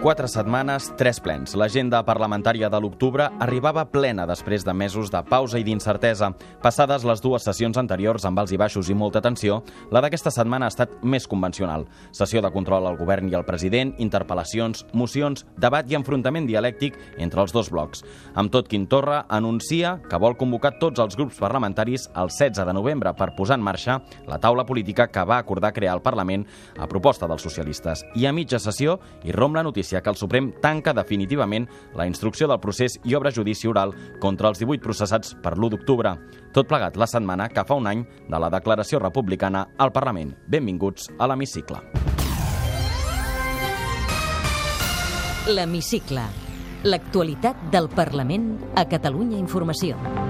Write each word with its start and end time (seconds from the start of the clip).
Quatre 0.00 0.30
setmanes, 0.32 0.86
tres 0.96 1.18
plens. 1.20 1.52
L'agenda 1.60 1.98
parlamentària 2.08 2.70
de 2.72 2.78
l'octubre 2.80 3.26
arribava 3.44 3.82
plena 3.92 4.24
després 4.24 4.62
de 4.64 4.72
mesos 4.72 5.10
de 5.12 5.20
pausa 5.28 5.58
i 5.60 5.64
d'incertesa. 5.66 6.30
Passades 6.62 7.02
les 7.04 7.20
dues 7.20 7.44
sessions 7.44 7.76
anteriors 7.76 8.24
amb 8.24 8.40
alts 8.40 8.54
i 8.56 8.58
baixos 8.62 8.88
i 8.88 8.96
molta 8.96 9.20
tensió, 9.20 9.58
la 9.92 10.00
d'aquesta 10.00 10.32
setmana 10.32 10.64
ha 10.64 10.72
estat 10.72 10.94
més 11.04 11.28
convencional. 11.28 11.84
Sessió 12.16 12.40
de 12.40 12.48
control 12.54 12.88
al 12.88 12.96
govern 12.96 13.28
i 13.28 13.36
al 13.36 13.44
president, 13.44 13.92
interpel·lacions, 14.00 14.86
mocions, 14.96 15.44
debat 15.60 15.84
i 15.92 15.98
enfrontament 16.00 16.48
dialèctic 16.48 16.96
entre 17.18 17.44
els 17.44 17.52
dos 17.52 17.68
blocs. 17.68 18.00
Amb 18.32 18.48
tot, 18.56 18.72
Quim 18.72 18.88
Torra 18.88 19.26
anuncia 19.28 19.98
que 20.08 20.16
vol 20.16 20.38
convocar 20.40 20.78
tots 20.80 21.04
els 21.04 21.20
grups 21.20 21.42
parlamentaris 21.44 22.08
el 22.14 22.32
16 22.32 22.64
de 22.64 22.76
novembre 22.78 23.12
per 23.12 23.34
posar 23.36 23.60
en 23.60 23.68
marxa 23.68 24.00
la 24.24 24.40
taula 24.40 24.64
política 24.64 25.10
que 25.12 25.28
va 25.28 25.42
acordar 25.44 25.74
crear 25.76 26.00
el 26.00 26.04
Parlament 26.08 26.48
a 26.80 26.88
proposta 26.88 27.28
dels 27.28 27.44
socialistes. 27.44 28.06
I 28.16 28.24
a 28.24 28.32
mitja 28.32 28.64
sessió 28.64 28.96
irromp 29.28 29.60
la 29.60 29.68
notícia 29.68 29.89
notícia 29.90 30.02
que 30.02 30.10
el 30.10 30.16
Suprem 30.16 30.52
tanca 30.60 30.92
definitivament 30.94 31.66
la 31.94 32.06
instrucció 32.06 32.46
del 32.48 32.60
procés 32.60 32.98
i 33.04 33.14
obre 33.14 33.32
judici 33.32 33.68
oral 33.68 33.92
contra 34.20 34.48
els 34.48 34.58
18 34.58 34.82
processats 34.82 35.34
per 35.42 35.56
l'1 35.56 35.70
d'octubre. 35.70 36.14
Tot 36.52 36.68
plegat 36.68 36.96
la 36.96 37.06
setmana 37.06 37.48
que 37.48 37.64
fa 37.64 37.74
un 37.74 37.86
any 37.86 38.04
de 38.28 38.38
la 38.38 38.50
declaració 38.50 39.00
republicana 39.00 39.66
al 39.78 39.92
Parlament. 39.92 40.34
Benvinguts 40.46 41.10
a 41.18 41.26
l'Hemicicle. 41.26 41.82
L'Hemicicle. 45.50 46.26
L'actualitat 46.84 47.70
del 47.72 47.90
Parlament 47.92 48.52
a 48.76 48.86
Catalunya 48.88 49.38
Informació. 49.38 50.29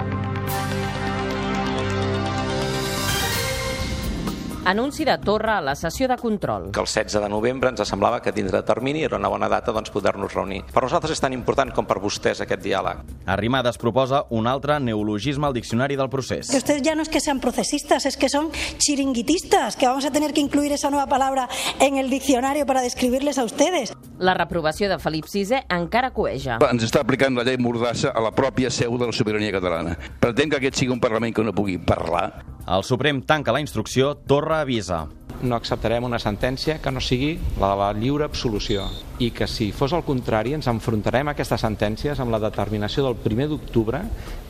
Anunci 4.63 5.03
de 5.03 5.17
Torra 5.17 5.57
a 5.57 5.61
la 5.61 5.73
sessió 5.75 6.07
de 6.07 6.15
control. 6.17 6.69
Que 6.71 6.79
el 6.79 6.85
16 6.85 7.23
de 7.23 7.29
novembre 7.29 7.71
ens 7.71 7.81
semblava 7.89 8.19
que 8.21 8.31
dintre 8.31 8.59
de 8.59 8.63
termini 8.63 9.01
era 9.03 9.17
una 9.17 9.27
bona 9.27 9.49
data 9.49 9.73
doncs, 9.73 9.89
poder-nos 9.89 10.35
reunir. 10.35 10.61
Per 10.69 10.83
nosaltres 10.85 11.15
és 11.15 11.21
tan 11.23 11.33
important 11.33 11.73
com 11.73 11.87
per 11.89 11.97
vostès 11.99 12.43
aquest 12.45 12.61
diàleg. 12.61 13.01
Arrimadas 13.25 13.79
proposa 13.81 14.21
un 14.29 14.45
altre 14.45 14.77
neologisme 14.79 15.47
al 15.47 15.55
diccionari 15.57 15.97
del 15.97 16.11
procés. 16.13 16.51
Que 16.51 16.61
ustedes 16.61 16.83
ya 16.83 16.93
no 16.93 17.01
es 17.01 17.09
que 17.09 17.19
sean 17.19 17.39
procesistas, 17.39 18.05
es 18.05 18.17
que 18.17 18.29
son 18.29 18.51
chiringuitistas, 18.77 19.75
que 19.75 19.87
vamos 19.87 20.05
a 20.05 20.11
tener 20.11 20.31
que 20.31 20.41
incluir 20.41 20.71
esa 20.73 20.91
nueva 20.91 21.07
palabra 21.07 21.49
en 21.79 21.97
el 21.97 22.11
diccionario 22.11 22.67
para 22.67 22.81
describirles 22.81 23.39
a 23.39 23.43
ustedes. 23.43 23.93
La 24.19 24.35
reprovació 24.35 24.89
de 24.89 24.99
Felip 24.99 25.25
VI 25.25 25.65
encara 25.73 26.13
coeja. 26.13 26.59
Ens 26.69 26.85
està 26.85 27.01
aplicant 27.01 27.33
la 27.33 27.47
llei 27.47 27.57
Mordassa 27.57 28.13
a 28.13 28.21
la 28.21 28.29
pròpia 28.29 28.69
seu 28.69 28.93
de 29.01 29.09
la 29.09 29.11
sobirania 29.11 29.57
catalana. 29.57 29.97
Pretén 30.21 30.53
que 30.53 30.61
aquest 30.61 30.77
sigui 30.77 30.93
un 30.93 31.01
Parlament 31.01 31.33
que 31.33 31.41
no 31.41 31.57
pugui 31.57 31.79
parlar. 31.81 32.50
El 32.67 32.83
Suprem 32.85 33.23
tanca 33.25 33.51
la 33.51 33.59
instrucció, 33.59 34.13
Torra 34.15 34.61
avisa. 34.61 35.07
No 35.41 35.57
acceptarem 35.57 36.05
una 36.05 36.19
sentència 36.21 36.77
que 36.81 36.91
no 36.93 37.01
sigui 37.01 37.31
la 37.57 37.71
de 37.71 37.77
la 37.79 37.87
lliure 37.97 38.27
absolució 38.27 38.85
i 39.17 39.31
que 39.33 39.47
si 39.49 39.71
fos 39.73 39.95
el 39.97 40.03
contrari 40.05 40.53
ens 40.53 40.69
enfrontarem 40.69 41.31
a 41.31 41.33
aquestes 41.33 41.63
sentències 41.65 42.21
amb 42.21 42.33
la 42.33 42.39
determinació 42.43 43.07
del 43.07 43.17
1 43.17 43.49
d'octubre 43.49 44.03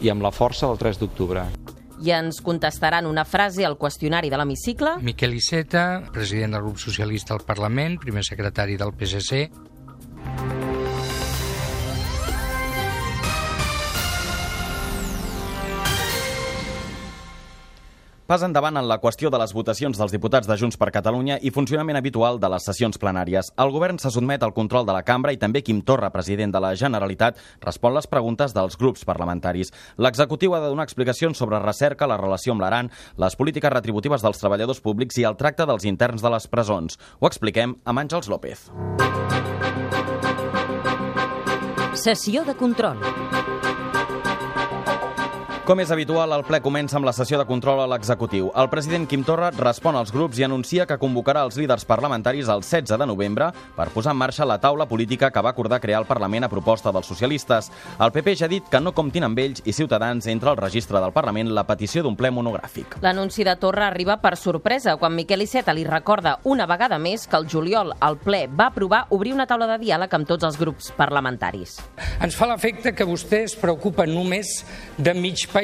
i 0.03 0.11
amb 0.11 0.25
la 0.25 0.33
força 0.35 0.67
del 0.67 0.81
3 0.81 0.99
d'octubre. 0.99 1.45
I 2.01 2.11
ens 2.17 2.41
contestaran 2.43 3.07
una 3.07 3.23
frase 3.23 3.63
al 3.63 3.77
qüestionari 3.79 4.29
de 4.33 4.39
l'hemicicle. 4.41 4.97
Miquel 5.05 5.37
Iceta, 5.37 6.01
president 6.11 6.57
del 6.57 6.65
grup 6.65 6.81
socialista 6.81 7.35
al 7.37 7.45
Parlament, 7.47 7.99
primer 8.01 8.25
secretari 8.25 8.75
del 8.75 8.91
PSC, 8.97 9.45
Pas 18.31 18.45
endavant 18.47 18.77
en 18.79 18.85
la 18.87 18.95
qüestió 19.03 19.27
de 19.27 19.35
les 19.41 19.51
votacions 19.51 19.97
dels 19.99 20.13
diputats 20.15 20.47
de 20.47 20.55
Junts 20.55 20.77
per 20.79 20.87
Catalunya 20.95 21.35
i 21.43 21.51
funcionament 21.51 21.97
habitual 21.99 22.37
de 22.39 22.47
les 22.53 22.63
sessions 22.63 22.95
plenàries. 22.95 23.49
El 23.59 23.73
govern 23.75 23.99
se 23.99 24.07
sotmet 24.07 24.45
al 24.47 24.53
control 24.55 24.87
de 24.87 24.95
la 24.95 25.01
cambra 25.03 25.33
i 25.35 25.39
també 25.41 25.59
Quim 25.67 25.81
Torra, 25.83 26.13
president 26.15 26.55
de 26.55 26.61
la 26.63 26.69
Generalitat, 26.79 27.35
respon 27.59 27.91
les 27.91 28.07
preguntes 28.07 28.55
dels 28.55 28.79
grups 28.79 29.03
parlamentaris. 29.03 29.73
L'executiu 29.99 30.55
ha 30.55 30.63
de 30.63 30.71
donar 30.71 30.87
explicacions 30.87 31.43
sobre 31.43 31.59
recerca, 31.59 32.07
la 32.07 32.15
relació 32.15 32.55
amb 32.55 32.63
l'Aran, 32.63 32.87
les 33.19 33.35
polítiques 33.35 33.75
retributives 33.75 34.23
dels 34.23 34.39
treballadors 34.39 34.79
públics 34.79 35.19
i 35.19 35.27
el 35.27 35.35
tracte 35.35 35.67
dels 35.67 35.83
interns 35.83 36.23
de 36.23 36.31
les 36.31 36.47
presons. 36.47 36.95
Ho 37.19 37.27
expliquem 37.27 37.81
amb 37.83 38.05
Àngels 38.05 38.31
López. 38.31 38.69
Sessió 41.99 42.47
de 42.47 42.55
control. 42.55 43.50
Com 45.71 45.79
és 45.79 45.91
habitual, 45.95 46.33
el 46.35 46.41
ple 46.43 46.57
comença 46.59 46.97
amb 46.97 47.07
la 47.07 47.13
sessió 47.15 47.37
de 47.39 47.45
control 47.47 47.79
a 47.79 47.85
l'executiu. 47.87 48.49
El 48.59 48.67
president 48.67 49.05
Quim 49.07 49.21
Torra 49.23 49.53
respon 49.55 49.95
als 49.95 50.09
grups 50.11 50.35
i 50.41 50.43
anuncia 50.43 50.83
que 50.83 50.97
convocarà 50.99 51.45
els 51.47 51.55
líders 51.55 51.85
parlamentaris 51.87 52.49
el 52.51 52.59
16 52.59 52.99
de 52.99 53.05
novembre 53.07 53.45
per 53.77 53.85
posar 53.93 54.11
en 54.11 54.19
marxa 54.19 54.43
la 54.43 54.57
taula 54.59 54.83
política 54.89 55.29
que 55.31 55.39
va 55.39 55.53
acordar 55.55 55.79
crear 55.79 56.01
el 56.01 56.07
Parlament 56.09 56.43
a 56.43 56.49
proposta 56.51 56.91
dels 56.91 57.07
socialistes. 57.07 57.69
El 58.03 58.11
PP 58.11 58.33
ja 58.41 58.49
ha 58.49 58.51
dit 58.51 58.67
que 58.67 58.81
no 58.83 58.91
comptin 58.91 59.23
amb 59.23 59.39
ells 59.39 59.63
i 59.63 59.71
Ciutadans 59.71 60.27
entra 60.27 60.51
al 60.51 60.59
registre 60.59 60.99
del 60.99 61.13
Parlament 61.15 61.53
la 61.55 61.63
petició 61.63 62.03
d'un 62.03 62.19
ple 62.19 62.33
monogràfic. 62.35 62.99
L'anunci 62.99 63.47
de 63.47 63.55
Torra 63.55 63.87
arriba 63.87 64.19
per 64.19 64.35
sorpresa 64.35 64.97
quan 64.99 65.15
Miquel 65.15 65.47
Iceta 65.47 65.71
li 65.71 65.87
recorda 65.87 66.41
una 66.43 66.67
vegada 66.67 66.99
més 66.99 67.23
que 67.31 67.39
el 67.39 67.47
juliol 67.47 67.95
el 67.95 68.19
ple 68.19 68.41
va 68.51 68.73
aprovar 68.73 69.05
obrir 69.15 69.31
una 69.39 69.47
taula 69.47 69.71
de 69.71 69.79
diàleg 69.85 70.19
amb 70.19 70.27
tots 70.27 70.51
els 70.51 70.59
grups 70.59 70.91
parlamentaris. 70.99 71.79
Ens 72.19 72.35
fa 72.35 72.51
l'efecte 72.51 72.91
que 72.91 73.07
vostès 73.07 73.53
es 73.53 73.57
preocupen 73.63 74.11
només 74.11 74.65
de 74.99 75.15
mig 75.15 75.47
país 75.47 75.60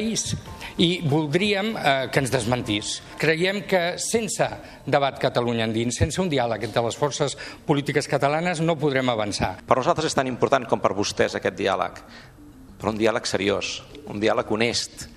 i 0.78 0.90
voldríem 1.09 1.74
eh, 1.75 1.96
que 2.13 2.22
ens 2.22 2.31
desmentís. 2.34 2.97
Creiem 3.18 3.63
que 3.69 3.81
sense 4.02 4.47
debat 4.85 5.18
Catalunya 5.22 5.66
endins, 5.68 5.97
sense 5.97 6.22
un 6.22 6.30
diàleg 6.30 6.68
entre 6.69 6.85
les 6.85 6.97
forces 6.97 7.38
polítiques 7.66 8.08
catalanes, 8.08 8.62
no 8.62 8.78
podrem 8.80 9.09
avançar. 9.09 9.56
Per 9.66 9.80
nosaltres 9.80 10.12
és 10.12 10.18
tan 10.18 10.30
important 10.30 10.68
com 10.69 10.81
per 10.84 10.94
vostès 10.97 11.38
aquest 11.38 11.58
diàleg, 11.58 12.02
però 12.78 12.94
un 12.94 13.00
diàleg 13.02 13.25
seriós, 13.25 13.80
un 14.08 14.22
diàleg 14.22 14.52
honest, 14.53 15.08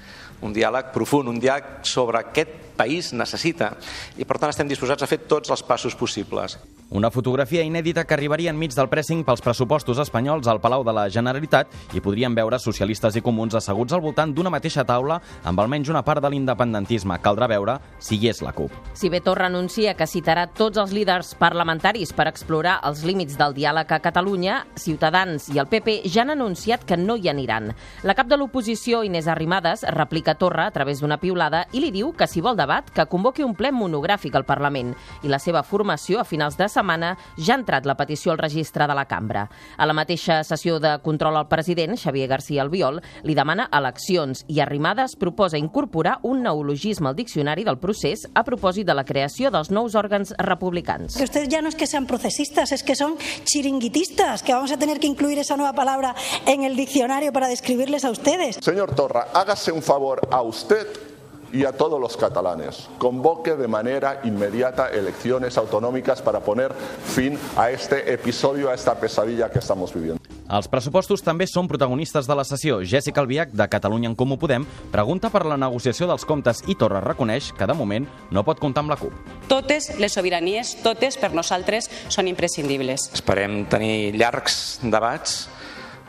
un 0.41 0.55
diàleg 0.57 0.93
profund, 0.95 1.29
un 1.29 1.41
diàleg 1.41 1.81
sobre 1.85 2.23
aquest 2.25 2.70
país 2.81 3.13
necessita 3.13 3.75
i 4.17 4.25
per 4.25 4.41
tant 4.41 4.55
estem 4.55 4.69
disposats 4.71 5.05
a 5.05 5.11
fer 5.11 5.23
tots 5.29 5.53
els 5.53 5.65
passos 5.67 5.97
possibles. 5.99 6.59
Una 6.91 7.11
fotografia 7.15 7.63
inèdita 7.63 8.03
que 8.03 8.17
arribaria 8.17 8.51
enmig 8.51 8.73
del 8.75 8.89
pressing 8.91 9.21
pels 9.23 9.43
pressupostos 9.45 10.01
espanyols 10.03 10.49
al 10.51 10.59
Palau 10.59 10.83
de 10.83 10.91
la 10.91 11.05
Generalitat 11.07 11.71
i 11.95 12.01
podríem 12.03 12.35
veure 12.35 12.59
socialistes 12.59 13.15
i 13.15 13.23
comuns 13.23 13.55
asseguts 13.55 13.95
al 13.95 14.03
voltant 14.03 14.33
d'una 14.35 14.51
mateixa 14.51 14.83
taula 14.83 15.21
amb 15.47 15.63
almenys 15.63 15.93
una 15.93 16.03
part 16.03 16.19
de 16.25 16.33
l'independentisme. 16.33 17.21
Caldrà 17.23 17.47
veure 17.47 17.77
si 18.03 18.19
hi 18.19 18.33
és 18.33 18.41
la 18.43 18.51
CUP. 18.57 18.75
Si 18.99 19.07
bé 19.07 19.21
Torra 19.23 19.47
anuncia 19.47 19.95
que 19.95 20.09
citarà 20.11 20.49
tots 20.51 20.83
els 20.83 20.91
líders 20.91 21.37
parlamentaris 21.39 22.11
per 22.11 22.27
explorar 22.27 22.81
els 22.91 23.05
límits 23.07 23.39
del 23.39 23.55
diàleg 23.55 23.95
a 23.95 24.01
Catalunya, 24.03 24.65
Ciutadans 24.75 25.47
i 25.55 25.63
el 25.63 25.71
PP 25.71 26.01
ja 26.11 26.25
han 26.25 26.35
anunciat 26.35 26.83
que 26.83 26.99
no 26.99 27.15
hi 27.15 27.31
aniran. 27.31 27.71
La 28.03 28.19
cap 28.19 28.27
de 28.27 28.41
l'oposició, 28.41 29.05
Inés 29.07 29.31
Arrimadas, 29.31 29.87
replica 29.95 30.35
Torra 30.35 30.67
a 30.67 30.75
través 30.75 30.99
d'una 30.99 31.21
piulada 31.23 31.69
i 31.71 31.85
li 31.87 31.95
diu 31.95 32.11
que 32.19 32.27
si 32.27 32.43
vol 32.43 32.59
debat, 32.59 32.70
que 32.95 33.07
convoqui 33.11 33.45
un 33.45 33.55
ple 33.59 33.73
monogràfic 33.75 34.37
al 34.39 34.47
Parlament 34.47 34.95
i 35.25 35.31
la 35.33 35.41
seva 35.43 35.63
formació 35.67 36.21
a 36.21 36.27
finals 36.29 36.57
de 36.59 36.69
setmana 36.71 37.17
ja 37.37 37.55
ha 37.55 37.59
entrat 37.59 37.87
la 37.89 37.97
petició 37.99 38.33
al 38.33 38.39
registre 38.39 38.87
de 38.87 38.95
la 38.95 39.07
cambra. 39.11 39.49
A 39.77 39.87
la 39.87 39.97
mateixa 39.97 40.41
sessió 40.45 40.79
de 40.81 40.97
control 41.03 41.37
al 41.37 41.49
president, 41.49 41.97
Xavier 41.99 42.29
García 42.31 42.63
Albiol, 42.63 43.01
li 43.27 43.35
demana 43.35 43.69
eleccions 43.73 44.45
i 44.49 44.61
Arrimadas 44.61 45.17
proposa 45.17 45.59
incorporar 45.59 46.19
un 46.23 46.43
neologisme 46.43 47.11
al 47.11 47.17
diccionari 47.17 47.65
del 47.65 47.79
procés 47.79 48.27
a 48.35 48.45
propòsit 48.47 48.87
de 48.87 48.95
la 48.95 49.05
creació 49.05 49.51
dels 49.51 49.71
nous 49.71 49.97
òrgans 49.99 50.35
republicans. 50.39 51.17
Que 51.17 51.25
ustedes 51.25 51.49
ya 51.49 51.63
no 51.63 51.69
es 51.69 51.75
que 51.75 51.87
sean 51.87 52.07
procesistas, 52.07 52.73
es 52.73 52.83
que 52.83 52.97
son 52.97 53.17
chiringuitistas, 53.45 54.43
que 54.43 54.55
vamos 54.55 54.73
a 54.73 54.79
tener 54.79 55.01
que 55.01 55.07
incluir 55.07 55.39
esa 55.39 55.57
nueva 55.57 55.73
palabra 55.73 56.15
en 56.47 56.65
el 56.65 56.77
diccionario 56.77 57.33
para 57.33 57.49
describirles 57.49 58.05
a 58.05 58.11
ustedes. 58.11 58.59
Señor 58.61 58.95
Torra, 58.95 59.29
hágase 59.35 59.73
un 59.73 59.83
favor 59.83 60.21
a 60.31 60.43
usted 60.43 61.10
y 61.53 61.65
a 61.65 61.73
todos 61.73 62.01
los 62.01 62.17
catalanes. 62.17 62.89
Convoque 62.99 63.57
de 63.57 63.69
manera 63.69 64.21
inmediata 64.25 64.89
elecciones 64.89 65.59
autonòmiques 65.59 66.23
para 66.23 66.41
poner 66.41 66.73
fin 67.05 67.39
a 67.57 67.71
este 67.71 68.13
episodio, 68.13 68.71
a 68.71 68.75
esta 68.75 68.95
pesadilla 68.95 69.51
que 69.51 69.59
estamos 69.59 69.93
viviendo. 69.95 70.21
Els 70.51 70.67
pressupostos 70.67 71.23
també 71.23 71.47
són 71.47 71.69
protagonistes 71.71 72.27
de 72.27 72.35
la 72.35 72.43
sessió. 72.43 72.81
Jessica 72.83 73.23
Albiach, 73.23 73.53
de 73.55 73.69
Catalunya 73.71 74.09
en 74.11 74.17
Comú 74.19 74.35
Podem, 74.35 74.65
pregunta 74.91 75.31
per 75.31 75.45
la 75.47 75.55
negociació 75.55 76.09
dels 76.11 76.27
comptes 76.27 76.65
i 76.67 76.75
Torra 76.75 76.99
reconeix 77.05 77.53
que, 77.55 77.69
de 77.71 77.77
moment, 77.79 78.09
no 78.35 78.43
pot 78.43 78.59
comptar 78.59 78.83
amb 78.83 78.91
la 78.91 78.99
CUP. 78.99 79.15
Totes 79.47 79.93
les 80.03 80.19
sobiranies, 80.19 80.75
totes 80.83 81.21
per 81.23 81.31
nosaltres, 81.39 81.87
són 82.11 82.27
imprescindibles. 82.27 83.13
Esperem 83.15 83.63
tenir 83.71 84.17
llargs 84.19 84.81
debats 84.83 85.45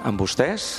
amb 0.01 0.17
vostès. 0.17 0.71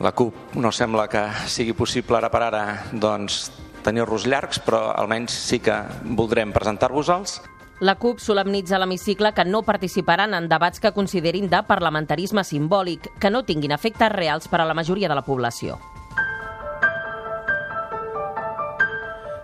La 0.00 0.12
CUP 0.16 0.54
no 0.56 0.70
sembla 0.72 1.10
que 1.12 1.26
sigui 1.44 1.74
possible 1.76 2.16
ara 2.16 2.30
per 2.32 2.40
ara 2.46 2.62
doncs, 2.96 3.50
tenir-los 3.84 4.24
llargs, 4.24 4.60
però 4.64 4.94
almenys 4.96 5.36
sí 5.36 5.58
que 5.60 5.76
voldrem 6.16 6.54
presentar-vos-els. 6.56 7.36
La 7.84 7.98
CUP 8.00 8.18
solemnitza 8.20 8.80
l'hemicicle 8.80 9.34
que 9.36 9.44
no 9.44 9.60
participaran 9.64 10.32
en 10.36 10.48
debats 10.48 10.80
que 10.80 10.94
considerin 10.96 11.52
de 11.52 11.60
parlamentarisme 11.68 12.44
simbòlic, 12.48 13.12
que 13.20 13.30
no 13.32 13.44
tinguin 13.44 13.76
efectes 13.76 14.12
reals 14.16 14.48
per 14.48 14.64
a 14.64 14.68
la 14.68 14.76
majoria 14.76 15.08
de 15.08 15.20
la 15.20 15.24
població. 15.24 15.76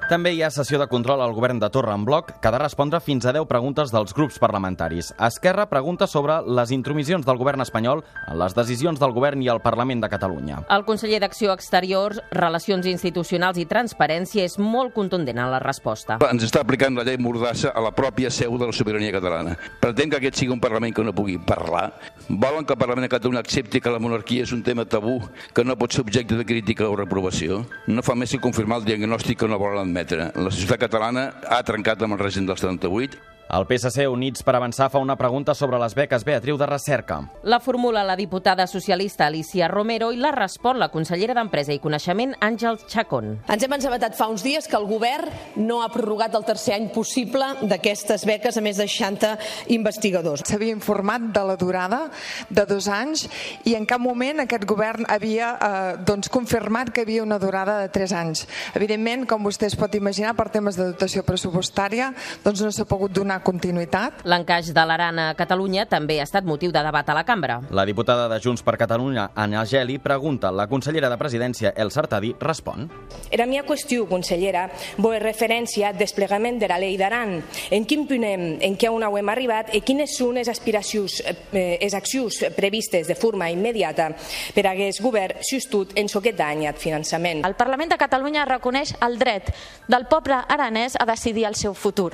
També 0.07 0.31
hi 0.37 0.43
ha 0.47 0.53
sessió 0.55 0.79
de 0.79 0.87
control 0.87 1.19
al 1.19 1.33
govern 1.35 1.59
de 1.59 1.67
Torre 1.75 1.91
en 1.91 2.05
bloc 2.07 2.29
que 2.39 2.47
ha 2.47 2.53
de 2.55 2.61
respondre 2.61 3.01
fins 3.03 3.25
a 3.27 3.33
10 3.35 3.49
preguntes 3.51 3.91
dels 3.91 4.15
grups 4.15 4.37
parlamentaris. 4.39 5.09
Esquerra 5.19 5.65
pregunta 5.67 6.07
sobre 6.07 6.37
les 6.47 6.71
intromissions 6.71 7.27
del 7.27 7.41
govern 7.41 7.65
espanyol 7.65 8.05
en 8.29 8.39
les 8.39 8.55
decisions 8.55 9.03
del 9.03 9.11
govern 9.17 9.43
i 9.43 9.51
el 9.51 9.59
Parlament 9.65 10.05
de 10.05 10.11
Catalunya. 10.13 10.61
El 10.71 10.85
conseller 10.87 11.19
d'Acció 11.25 11.51
Exterior, 11.51 12.15
Relacions 12.31 12.87
Institucionals 12.87 13.59
i 13.59 13.67
Transparència 13.67 14.47
és 14.47 14.55
molt 14.63 14.95
contundent 14.95 15.43
en 15.43 15.51
la 15.51 15.59
resposta. 15.65 16.21
Ens 16.31 16.47
està 16.47 16.63
aplicant 16.63 16.95
la 16.95 17.03
llei 17.09 17.19
Mordassa 17.19 17.75
a 17.75 17.83
la 17.83 17.91
pròpia 17.91 18.31
seu 18.31 18.55
de 18.63 18.71
la 18.71 18.79
sobirania 18.79 19.11
catalana. 19.17 19.59
Pretén 19.83 20.15
que 20.15 20.21
aquest 20.23 20.39
sigui 20.39 20.55
un 20.55 20.63
Parlament 20.63 20.95
que 20.95 21.03
no 21.03 21.17
pugui 21.19 21.35
parlar. 21.43 21.91
Volen 22.29 22.65
que 22.67 22.73
el 22.75 22.79
Parlament 22.79 23.05
de 23.05 23.09
Catalunya 23.09 23.39
accepti 23.39 23.81
que 23.81 23.91
la 23.93 24.01
monarquia 24.03 24.43
és 24.43 24.51
un 24.51 24.65
tema 24.67 24.83
tabú 24.85 25.21
que 25.55 25.63
no 25.63 25.77
pot 25.79 25.95
ser 25.95 26.03
objecte 26.03 26.35
de 26.35 26.47
crítica 26.49 26.89
o 26.91 26.97
reprovació. 26.99 27.61
No 27.87 28.03
fa 28.03 28.17
més 28.19 28.35
que 28.35 28.43
confirmar 28.43 28.81
el 28.81 28.89
diagnòstic 28.89 29.39
que 29.45 29.51
no 29.51 29.61
volen 29.63 29.85
admetre. 29.85 30.33
La 30.35 30.51
societat 30.51 30.83
catalana 30.89 31.29
ha 31.47 31.63
trencat 31.63 32.03
amb 32.03 32.19
el 32.19 32.25
règim 32.27 32.51
del 32.51 32.59
78 32.59 33.36
el 33.49 33.65
PSC 33.69 34.09
Units 34.11 34.43
per 34.43 34.57
Avançar 34.59 34.89
fa 34.91 34.99
una 34.99 35.15
pregunta 35.17 35.55
sobre 35.55 35.79
les 35.79 35.95
beques 35.95 36.25
Beatriu 36.27 36.57
de 36.59 36.67
recerca. 36.67 37.21
La 37.45 37.61
formula 37.61 38.03
la 38.05 38.17
diputada 38.17 38.67
socialista 38.67 39.27
Alicia 39.27 39.69
Romero 39.69 40.11
i 40.13 40.19
la 40.19 40.33
respon 40.35 40.81
la 40.81 40.89
consellera 40.91 41.35
d'Empresa 41.37 41.75
i 41.75 41.79
Coneixement 41.79 42.35
Àngel 42.43 42.81
Chacón. 42.91 43.37
Ens 43.47 43.63
hem 43.63 43.77
encebatat 43.77 44.17
fa 44.19 44.27
uns 44.33 44.43
dies 44.43 44.67
que 44.67 44.77
el 44.79 44.89
govern 44.91 45.31
no 45.63 45.79
ha 45.83 45.91
prorrogat 45.95 46.35
el 46.35 46.47
tercer 46.49 46.75
any 46.75 46.89
possible 46.95 47.47
d'aquestes 47.63 48.27
beques 48.27 48.59
a 48.59 48.65
més 48.65 48.81
de 48.83 48.89
60 48.91 49.37
investigadors. 49.77 50.43
S'havia 50.47 50.75
informat 50.75 51.31
de 51.37 51.47
la 51.47 51.57
durada 51.61 52.03
de 52.51 52.67
dos 52.67 52.91
anys 52.91 53.29
i 53.65 53.77
en 53.79 53.87
cap 53.87 54.03
moment 54.03 54.43
aquest 54.43 54.67
govern 54.67 55.07
havia 55.09 55.53
eh, 55.55 55.95
doncs, 56.03 56.33
confirmat 56.35 56.91
que 56.91 57.07
havia 57.07 57.23
una 57.23 57.39
durada 57.39 57.79
de 57.85 57.95
tres 57.95 58.13
anys. 58.13 58.47
Evidentment, 58.75 59.27
com 59.31 59.47
vostè 59.47 59.71
es 59.71 59.79
pot 59.79 59.95
imaginar, 59.95 60.35
per 60.35 60.51
temes 60.51 60.77
de 60.79 60.91
dotació 60.91 61.23
pressupostària 61.27 62.11
doncs 62.43 62.65
no 62.65 62.75
s'ha 62.75 62.89
pogut 62.89 63.15
donar 63.15 63.36
donar 63.37 63.45
continuïtat. 63.45 64.25
L'encaix 64.25 64.73
de 64.73 64.85
l'Aran 64.87 65.19
a 65.19 65.35
Catalunya 65.37 65.87
també 65.87 66.21
ha 66.21 66.25
estat 66.25 66.45
motiu 66.45 66.73
de 66.73 66.83
debat 66.83 67.09
a 67.09 67.15
la 67.15 67.25
cambra. 67.25 67.61
La 67.71 67.85
diputada 67.85 68.29
de 68.29 68.41
Junts 68.41 68.63
per 68.63 68.77
Catalunya, 68.77 69.31
Anna 69.35 69.65
Geli, 69.65 69.99
pregunta. 69.99 70.51
La 70.51 70.67
consellera 70.67 71.09
de 71.11 71.19
Presidència, 71.19 71.73
El 71.77 71.91
Sartadi, 71.91 72.35
respon. 72.41 72.89
Era 73.31 73.47
mia 73.47 73.65
qüestió, 73.65 74.07
consellera, 74.09 74.71
voe 74.99 75.19
referència 75.19 75.91
al 75.91 75.99
desplegament 75.99 76.59
de 76.59 76.69
la 76.69 76.79
llei 76.79 76.97
d'Aran. 76.97 77.43
En 77.71 77.85
quin 77.85 78.07
punt 78.07 78.25
hem, 78.25 78.47
en 78.61 78.77
què 78.77 78.91
on 78.91 79.05
hem 79.07 79.29
arribat 79.29 79.75
i 79.75 79.81
quines 79.81 80.17
són 80.17 80.37
les 80.37 80.49
aspiracions, 80.49 81.23
eh, 81.53 81.79
les 81.83 81.95
accions 81.95 82.45
previstes 82.57 83.07
de 83.07 83.15
forma 83.15 83.51
immediata 83.51 84.11
per 84.55 84.67
a 84.67 84.73
aquest 84.73 85.03
govern 85.03 85.43
justut 85.43 85.93
en 85.97 86.07
aquest 86.07 86.41
any 86.41 86.67
ad 86.67 86.77
finançament. 86.77 87.45
El 87.45 87.55
Parlament 87.55 87.91
de 87.91 87.99
Catalunya 87.99 88.45
reconeix 88.45 88.95
el 89.01 89.19
dret 89.19 89.53
del 89.89 90.07
poble 90.07 90.39
aranès 90.49 90.97
a 90.99 91.05
decidir 91.07 91.47
el 91.47 91.55
seu 91.55 91.75
futur. 91.75 92.13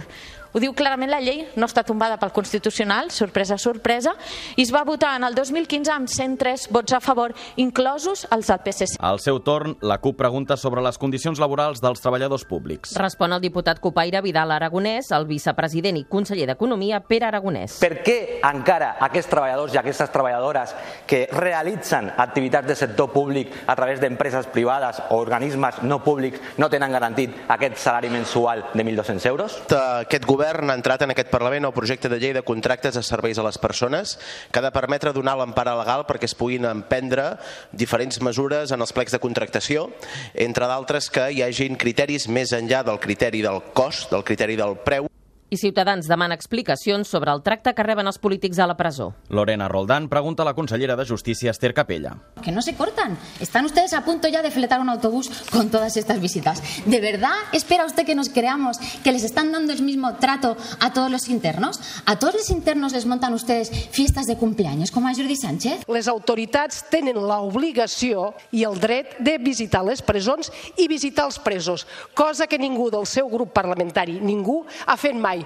Ho 0.53 0.61
diu 0.61 0.75
clarament 0.77 1.09
la 1.09 1.17
llei, 1.25 1.47
no 1.57 1.65
està 1.65 1.81
tombada 1.81 2.19
pel 2.21 2.33
Constitucional, 2.37 3.09
sorpresa, 3.09 3.57
sorpresa, 3.57 4.13
i 4.53 4.67
es 4.67 4.73
va 4.75 4.83
votar 4.85 5.15
en 5.17 5.25
el 5.25 5.33
2015 5.33 5.93
amb 5.95 6.11
103 6.13 6.67
vots 6.77 6.93
a 6.93 6.99
favor, 7.01 7.33
inclosos 7.57 8.27
els 8.37 8.51
del 8.51 8.61
PSC. 8.61 8.99
Al 9.01 9.21
seu 9.25 9.41
torn, 9.41 9.79
la 9.81 9.97
CUP 10.03 10.19
pregunta 10.21 10.59
sobre 10.61 10.85
les 10.85 11.01
condicions 11.01 11.41
laborals 11.41 11.81
dels 11.81 12.05
treballadors 12.05 12.45
públics. 12.45 12.93
Respon 13.01 13.33
el 13.33 13.41
diputat 13.41 13.81
copaire 13.81 14.21
Vidal 14.21 14.53
Aragonès, 14.53 15.09
el 15.17 15.25
vicepresident 15.31 15.97
i 15.97 16.05
conseller 16.05 16.51
d'Economia, 16.51 17.01
Pere 17.01 17.31
Aragonès. 17.31 17.79
Per 17.81 18.03
què 18.05 18.19
encara 18.45 18.99
aquests 19.09 19.33
treballadors 19.33 19.73
i 19.73 19.81
aquestes 19.81 20.13
treballadores 20.13 20.77
que 21.09 21.23
realitzen 21.33 22.13
activitats 22.19 22.69
de 22.69 22.77
sector 22.77 23.09
públic 23.17 23.57
a 23.65 23.79
través 23.79 24.05
d'empreses 24.05 24.53
privades 24.53 25.01
o 25.09 25.23
organismes 25.25 25.81
no 25.89 26.03
públics 26.05 26.61
no 26.61 26.69
tenen 26.69 26.93
garantit 26.93 27.41
aquest 27.49 27.81
salari 27.81 28.13
mensual 28.13 28.67
de 28.75 28.85
1.200 28.85 29.33
euros? 29.33 29.59
Aquest 29.73 30.29
govern 30.29 30.42
govern 30.43 30.73
ha 30.73 30.75
entrat 30.75 31.05
en 31.07 31.13
aquest 31.15 31.31
Parlament 31.31 31.69
el 31.69 31.75
projecte 31.77 32.11
de 32.11 32.19
llei 32.19 32.33
de 32.35 32.43
contractes 32.43 32.97
de 32.99 33.03
serveis 33.07 33.39
a 33.39 33.45
les 33.47 33.61
persones 33.63 34.17
que 34.51 34.59
ha 34.59 34.65
de 34.65 34.73
permetre 34.75 35.13
donar 35.15 35.37
l'empara 35.39 35.77
legal 35.79 36.03
perquè 36.09 36.27
es 36.27 36.35
puguin 36.35 36.67
emprendre 36.67 37.37
diferents 37.71 38.19
mesures 38.27 38.75
en 38.75 38.83
els 38.83 38.95
plecs 38.97 39.15
de 39.15 39.23
contractació, 39.23 39.87
entre 40.35 40.67
d'altres 40.67 41.13
que 41.15 41.31
hi 41.31 41.47
hagin 41.47 41.79
criteris 41.79 42.27
més 42.27 42.57
enllà 42.59 42.83
del 42.83 42.99
criteri 42.99 43.47
del 43.47 43.63
cost, 43.71 44.11
del 44.11 44.27
criteri 44.27 44.59
del 44.59 44.81
preu, 44.83 45.12
i 45.53 45.59
Ciutadans 45.61 46.09
demana 46.09 46.33
explicacions 46.35 47.09
sobre 47.13 47.31
el 47.31 47.43
tracte 47.45 47.75
que 47.77 47.85
reben 47.85 48.09
els 48.09 48.17
polítics 48.17 48.57
a 48.59 48.67
la 48.67 48.77
presó. 48.79 49.11
Lorena 49.29 49.69
Roldán 49.69 50.09
pregunta 50.09 50.43
a 50.43 50.47
la 50.49 50.55
consellera 50.55 50.97
de 50.97 51.05
Justícia, 51.05 51.51
Esther 51.51 51.75
Capella. 51.75 52.17
Que 52.43 52.51
no 52.51 52.63
se 52.63 52.75
cortan. 52.75 53.19
Están 53.39 53.67
ustedes 53.67 53.93
a 53.93 54.03
punto 54.03 54.29
ya 54.29 54.41
de 54.41 54.51
fletar 54.51 54.81
un 54.81 54.89
autobús 54.89 55.29
con 55.53 55.69
todas 55.71 55.99
estas 55.99 56.23
visitas. 56.23 56.63
¿De 56.87 57.01
verdad 57.01 57.37
espera 57.53 57.85
usted 57.85 58.07
que 58.07 58.15
nos 58.15 58.31
creamos 58.31 58.79
que 59.05 59.13
les 59.13 59.25
están 59.25 59.53
dando 59.53 59.75
el 59.75 59.83
mismo 59.83 60.15
trato 60.15 60.57
a 60.81 60.95
todos 60.95 61.11
los 61.11 61.29
internos? 61.29 61.81
¿A 62.07 62.19
todos 62.19 62.33
los 62.33 62.49
internos 62.49 62.95
les 62.95 63.05
montan 63.05 63.35
ustedes 63.35 63.71
fiestas 63.91 64.25
de 64.25 64.39
cumpleaños 64.39 64.91
como 64.91 65.09
a 65.09 65.15
Jordi 65.15 65.37
Sánchez? 65.37 65.85
Les 65.87 66.09
autoritats 66.09 66.87
tenen 66.89 67.21
l'obligació 67.21 68.33
i 68.57 68.65
el 68.65 68.81
dret 68.81 69.19
de 69.21 69.37
visitar 69.37 69.85
les 69.85 70.01
presons 70.01 70.49
i 70.81 70.89
visitar 70.89 71.27
els 71.29 71.39
presos, 71.39 71.87
cosa 72.15 72.49
que 72.49 72.57
ningú 72.57 72.89
del 72.89 73.05
seu 73.05 73.29
grup 73.29 73.53
parlamentari, 73.53 74.17
ningú, 74.17 74.63
ha 74.87 74.97
fet 74.97 75.13
mai. 75.13 75.42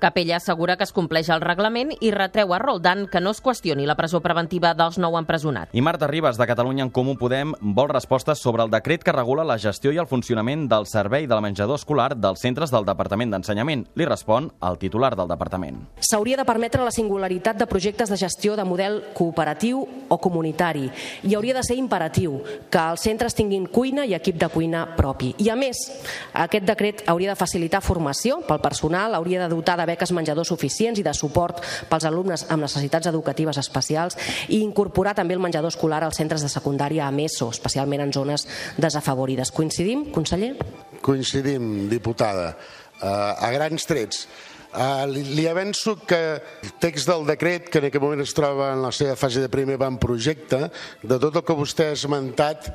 Capella 0.00 0.36
assegura 0.36 0.78
que 0.78 0.86
es 0.88 0.94
compleix 0.96 1.28
el 1.28 1.42
reglament 1.44 1.90
i 2.00 2.08
retreu 2.14 2.54
a 2.56 2.58
Roldan 2.58 3.04
que 3.12 3.20
no 3.20 3.34
es 3.34 3.42
qüestioni 3.44 3.84
la 3.84 3.98
presó 3.98 4.22
preventiva 4.24 4.72
dels 4.72 4.96
nou 4.96 5.18
empresonats. 5.18 5.74
I 5.76 5.82
Marta 5.84 6.08
Ribas, 6.08 6.38
de 6.40 6.46
Catalunya 6.48 6.86
en 6.86 6.90
Comú 6.90 7.18
Podem, 7.20 7.52
vol 7.60 7.90
respostes 7.92 8.40
sobre 8.40 8.64
el 8.64 8.72
decret 8.72 9.04
que 9.04 9.12
regula 9.12 9.44
la 9.44 9.58
gestió 9.60 9.92
i 9.92 10.00
el 10.00 10.08
funcionament 10.08 10.64
del 10.72 10.88
servei 10.88 11.26
de 11.28 11.36
la 11.36 11.44
menjador 11.44 11.76
escolar 11.76 12.14
dels 12.16 12.40
centres 12.40 12.72
del 12.72 12.88
Departament 12.88 13.34
d'Ensenyament. 13.34 13.84
Li 14.00 14.06
respon 14.08 14.48
el 14.64 14.78
titular 14.80 15.12
del 15.20 15.28
departament. 15.28 15.82
S'hauria 16.00 16.40
de 16.40 16.48
permetre 16.48 16.80
la 16.80 16.94
singularitat 16.96 17.60
de 17.60 17.68
projectes 17.68 18.08
de 18.08 18.16
gestió 18.16 18.56
de 18.56 18.64
model 18.64 19.02
cooperatiu 19.12 19.84
o 20.08 20.16
comunitari 20.16 20.88
i 21.28 21.36
hauria 21.36 21.58
de 21.58 21.66
ser 21.66 21.76
imperatiu 21.76 22.40
que 22.72 22.86
els 22.94 23.04
centres 23.04 23.36
tinguin 23.36 23.68
cuina 23.68 24.08
i 24.08 24.16
equip 24.16 24.40
de 24.40 24.48
cuina 24.48 24.86
propi. 24.96 25.34
I 25.44 25.52
a 25.52 25.60
més, 25.60 25.84
aquest 26.32 26.64
decret 26.64 27.04
hauria 27.04 27.34
de 27.34 27.38
facilitar 27.38 27.84
formació 27.84 28.40
pel 28.48 28.64
personal, 28.64 29.14
hauria 29.14 29.44
de 29.44 29.52
dotar 29.52 29.76
de 29.76 29.89
beques 29.90 30.14
menjador 30.16 30.46
suficients 30.48 31.00
i 31.00 31.06
de 31.06 31.14
suport 31.16 31.62
pels 31.90 32.06
alumnes 32.08 32.46
amb 32.48 32.64
necessitats 32.64 33.10
educatives 33.10 33.60
especials 33.60 34.18
i 34.48 34.62
incorporar 34.64 35.16
també 35.18 35.36
el 35.36 35.42
menjador 35.42 35.74
escolar 35.74 36.02
als 36.06 36.20
centres 36.20 36.44
de 36.46 36.52
secundària 36.52 37.06
a 37.06 37.14
MESO, 37.14 37.50
especialment 37.50 38.06
en 38.06 38.14
zones 38.14 38.46
desafavorides. 38.78 39.52
Coincidim, 39.54 40.06
conseller? 40.14 40.54
Coincidim, 41.02 41.88
diputada. 41.90 42.54
Uh, 43.00 43.32
a 43.40 43.50
grans 43.54 43.86
trets. 43.88 44.26
Uh, 44.70 45.02
li, 45.10 45.24
li 45.34 45.46
avanço 45.50 45.96
que 46.06 46.18
el 46.38 46.72
text 46.78 47.08
del 47.10 47.24
decret, 47.26 47.70
que 47.72 47.80
en 47.80 47.88
aquest 47.88 48.04
moment 48.04 48.22
es 48.22 48.34
troba 48.36 48.70
en 48.74 48.84
la 48.84 48.92
seva 48.94 49.16
fase 49.18 49.42
de 49.42 49.50
primer 49.50 49.78
projecte, 49.98 50.68
de 51.02 51.18
tot 51.18 51.40
el 51.40 51.42
que 51.42 51.56
vostè 51.58 51.88
ha 51.90 51.96
esmentat, 51.96 52.70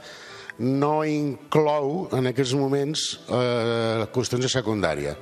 no 0.60 1.04
inclou 1.04 2.08
en 2.16 2.32
aquests 2.32 2.56
moments 2.56 3.06
eh, 3.28 4.08
qüestions 4.16 4.44
de 4.44 4.52
secundària. 4.52 5.16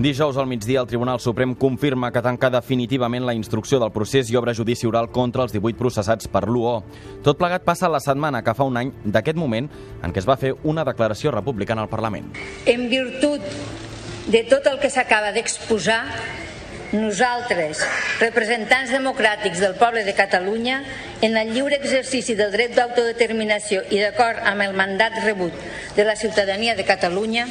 Dijous 0.00 0.38
al 0.38 0.46
migdia, 0.46 0.80
el 0.80 0.86
Tribunal 0.86 1.20
Suprem 1.20 1.50
confirma 1.54 2.08
que 2.08 2.22
tanca 2.24 2.48
definitivament 2.48 3.26
la 3.28 3.34
instrucció 3.36 3.76
del 3.82 3.90
procés 3.92 4.30
i 4.32 4.36
obre 4.38 4.54
judici 4.56 4.88
oral 4.88 5.10
contra 5.12 5.44
els 5.44 5.52
18 5.52 5.76
processats 5.76 6.30
per 6.32 6.46
l'UO. 6.48 6.78
Tot 7.20 7.36
plegat 7.36 7.66
passa 7.66 7.90
la 7.92 8.00
setmana 8.00 8.40
que 8.40 8.54
fa 8.56 8.64
un 8.64 8.80
any 8.80 8.94
d'aquest 9.04 9.36
moment 9.36 9.68
en 10.00 10.14
què 10.14 10.22
es 10.22 10.28
va 10.30 10.38
fer 10.40 10.54
una 10.64 10.86
declaració 10.88 11.34
republicana 11.36 11.84
al 11.84 11.92
Parlament. 11.92 12.32
En 12.64 12.88
virtut 12.88 13.44
de 14.32 14.42
tot 14.48 14.72
el 14.72 14.80
que 14.80 14.88
s'acaba 14.88 15.34
d'exposar, 15.36 16.00
nosaltres, 16.96 17.84
representants 18.24 18.96
democràtics 18.96 19.60
del 19.60 19.76
poble 19.76 20.06
de 20.08 20.16
Catalunya, 20.16 20.80
en 21.20 21.36
el 21.36 21.52
lliure 21.52 21.76
exercici 21.76 22.34
del 22.40 22.56
dret 22.56 22.72
d'autodeterminació 22.72 23.84
i 23.92 24.00
d'acord 24.00 24.40
amb 24.48 24.64
el 24.64 24.72
mandat 24.72 25.20
rebut 25.26 25.52
de 25.94 26.08
la 26.08 26.16
ciutadania 26.16 26.72
de 26.74 26.88
Catalunya, 26.88 27.50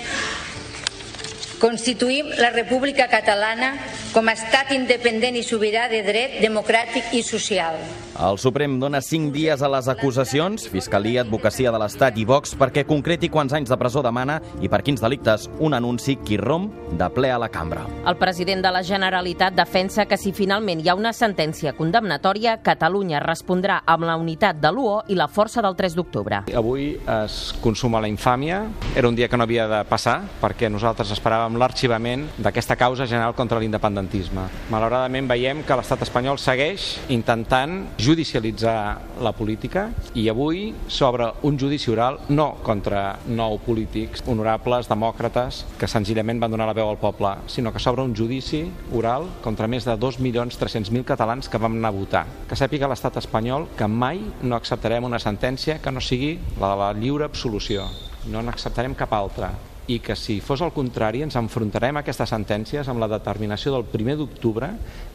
Constituïm 1.60 2.30
la 2.40 2.54
República 2.56 3.10
Catalana 3.12 3.74
com 4.14 4.30
a 4.32 4.34
estat 4.38 4.72
independent 4.72 5.36
i 5.36 5.44
sobirà 5.44 5.90
de 5.92 6.00
dret 6.08 6.38
democràtic 6.40 7.12
i 7.20 7.20
social. 7.20 7.76
El 8.20 8.38
Suprem 8.40 8.78
dona 8.80 9.00
5 9.04 9.32
dies 9.32 9.62
a 9.64 9.68
les 9.72 9.88
acusacions, 9.92 10.66
Fiscalia, 10.72 11.22
Advocacia 11.24 11.72
de 11.72 11.80
l'Estat 11.80 12.18
i 12.20 12.26
Vox 12.28 12.56
perquè 12.60 12.86
concreti 12.88 13.30
quants 13.32 13.54
anys 13.56 13.72
de 13.72 13.78
presó 13.80 14.02
demana 14.04 14.38
i 14.64 14.72
per 14.72 14.82
quins 14.88 15.04
delictes 15.04 15.50
un 15.60 15.76
anunci 15.76 16.16
qui 16.24 16.40
romp 16.40 16.70
de 17.00 17.10
ple 17.16 17.32
a 17.32 17.38
la 17.40 17.48
cambra. 17.52 17.86
El 18.08 18.18
president 18.20 18.64
de 18.64 18.72
la 18.76 18.84
Generalitat 18.84 19.56
defensa 19.56 20.08
que 20.08 20.20
si 20.20 20.34
finalment 20.36 20.80
hi 20.80 20.90
ha 20.92 20.98
una 21.00 21.14
sentència 21.16 21.76
condemnatòria, 21.76 22.58
Catalunya 22.64 23.20
respondrà 23.24 23.82
amb 23.86 24.08
la 24.08 24.16
unitat 24.20 24.60
de 24.64 24.72
l'UO 24.72 25.04
i 25.12 25.20
la 25.20 25.28
força 25.28 25.64
del 25.64 25.76
3 25.80 25.96
d'octubre. 26.00 26.44
Avui 26.56 26.94
es 27.20 27.40
consuma 27.64 28.00
la 28.04 28.12
infàmia. 28.12 28.66
Era 28.96 29.12
un 29.12 29.16
dia 29.16 29.28
que 29.28 29.40
no 29.40 29.48
havia 29.48 29.68
de 29.68 29.84
passar 29.88 30.22
perquè 30.40 30.72
nosaltres 30.72 31.12
esperàvem 31.16 31.49
l'arxivament 31.58 32.28
d'aquesta 32.38 32.76
causa 32.76 33.08
general 33.10 33.34
contra 33.38 33.60
l'independentisme. 33.60 34.46
Malauradament 34.70 35.30
veiem 35.30 35.64
que 35.66 35.78
l'estat 35.80 36.04
espanyol 36.06 36.38
segueix 36.42 37.00
intentant 37.10 37.96
judicialitzar 37.98 39.22
la 39.24 39.34
política 39.34 39.88
i 40.14 40.28
avui 40.30 40.74
s'obre 40.88 41.32
un 41.48 41.58
judici 41.60 41.92
oral 41.94 42.20
no 42.30 42.50
contra 42.64 43.20
nou 43.28 43.58
polítics 43.64 44.24
honorables, 44.28 44.90
demòcrates, 44.92 45.64
que 45.80 45.90
senzillament 45.90 46.42
van 46.42 46.52
donar 46.52 46.68
la 46.70 46.76
veu 46.78 46.90
al 46.90 47.00
poble, 47.02 47.36
sinó 47.48 47.74
que 47.74 47.82
s'obre 47.82 48.04
un 48.04 48.16
judici 48.16 48.66
oral 48.94 49.28
contra 49.44 49.68
més 49.68 49.88
de 49.88 49.96
2.300.000 49.96 51.06
catalans 51.08 51.50
que 51.50 51.62
vam 51.62 51.80
anar 51.80 51.94
a 51.94 51.98
votar. 51.98 52.26
Que 52.50 52.60
sàpiga 52.60 52.90
l'estat 52.92 53.18
espanyol 53.22 53.70
que 53.78 53.88
mai 53.88 54.22
no 54.42 54.58
acceptarem 54.60 55.08
una 55.08 55.22
sentència 55.24 55.80
que 55.80 55.94
no 55.94 56.04
sigui 56.04 56.38
la 56.60 56.74
de 56.74 56.80
la 56.84 56.94
lliure 56.94 57.28
absolució. 57.30 57.88
No 58.30 58.44
n'acceptarem 58.44 58.98
cap 59.00 59.14
altra 59.16 59.54
i 59.90 59.98
que 60.00 60.16
si 60.16 60.38
fos 60.38 60.62
el 60.62 60.70
contrari 60.70 61.24
ens 61.26 61.34
enfrontarem 61.40 61.98
a 61.98 62.04
aquestes 62.04 62.30
sentències 62.30 62.88
amb 62.92 63.02
la 63.02 63.08
determinació 63.10 63.72
del 63.74 63.88
1 63.90 64.20
d'octubre 64.20 64.68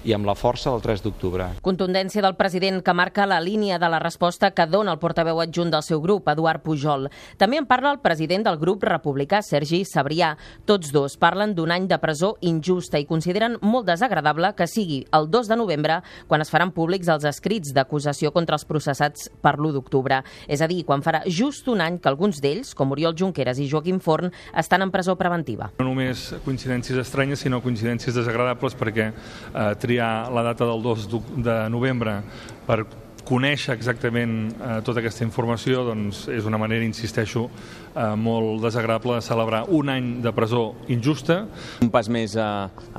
i 0.04 0.12
amb 0.16 0.26
la 0.26 0.34
força 0.34 0.72
del 0.72 0.82
3 0.82 1.04
d'octubre. 1.04 1.46
Contundència 1.62 2.22
del 2.24 2.34
president 2.34 2.80
que 2.82 2.92
marca 2.92 3.26
la 3.30 3.38
línia 3.40 3.78
de 3.78 3.88
la 3.88 4.00
resposta 4.02 4.50
que 4.50 4.66
dona 4.66 4.90
el 4.92 4.98
portaveu 4.98 5.38
adjunt 5.40 5.70
del 5.70 5.84
seu 5.86 6.02
grup, 6.02 6.26
Eduard 6.28 6.64
Pujol. 6.64 7.06
També 7.38 7.60
en 7.60 7.68
parla 7.70 7.92
el 7.94 8.00
president 8.02 8.48
del 8.48 8.58
grup 8.58 8.82
republicà, 8.82 9.40
Sergi 9.46 9.84
Sabrià. 9.86 10.32
Tots 10.66 10.90
dos 10.92 11.14
parlen 11.22 11.54
d'un 11.54 11.70
any 11.70 11.86
de 11.86 12.00
presó 12.02 12.34
injusta 12.42 12.98
i 12.98 13.06
consideren 13.06 13.56
molt 13.62 13.86
desagradable 13.86 14.52
que 14.58 14.66
sigui 14.66 15.04
el 15.14 15.30
2 15.30 15.52
de 15.52 15.60
novembre 15.60 16.00
quan 16.26 16.42
es 16.42 16.50
faran 16.50 16.74
públics 16.74 17.12
els 17.14 17.28
escrits 17.30 17.70
d'acusació 17.76 18.34
contra 18.34 18.58
els 18.58 18.66
processats 18.66 19.30
per 19.40 19.54
l'1 19.54 19.78
d'octubre. 19.78 20.24
És 20.48 20.60
a 20.60 20.66
dir, 20.66 20.82
quan 20.82 21.06
farà 21.06 21.22
just 21.30 21.70
un 21.70 21.80
any 21.80 22.00
que 22.02 22.10
alguns 22.10 22.42
d'ells, 22.42 22.74
com 22.74 22.90
Oriol 22.90 23.14
Junqueras 23.14 23.62
i 23.62 23.70
Joaquim 23.70 24.02
Forn, 24.02 24.34
estan 24.64 24.82
en 24.82 24.90
presó 24.90 25.14
preventiva. 25.20 25.70
No 25.78 25.86
només 25.90 26.26
coincidències 26.44 26.98
estranyes, 27.04 27.44
sinó 27.44 27.60
coincidències 27.64 28.16
desagradables 28.16 28.76
perquè 28.80 29.10
eh, 29.12 29.72
triar 29.80 30.30
la 30.34 30.44
data 30.50 30.66
del 30.68 30.82
2 30.82 31.08
de 31.44 31.58
novembre 31.70 32.18
per 32.66 32.82
conèixer 33.24 33.74
exactament 33.74 34.34
eh, 34.52 34.78
tota 34.84 35.00
aquesta 35.02 35.24
informació 35.24 35.84
doncs, 35.86 36.26
és 36.32 36.46
una 36.48 36.58
manera, 36.60 36.84
insisteixo, 36.84 37.46
eh, 37.94 38.14
molt 38.20 38.62
desagradable 38.64 39.16
de 39.18 39.24
celebrar 39.24 39.64
un 39.68 39.90
any 39.92 40.10
de 40.24 40.32
presó 40.36 40.74
injusta. 40.92 41.44
Un 41.84 41.90
pas 41.94 42.08
més 42.12 42.36
eh, 42.36 42.44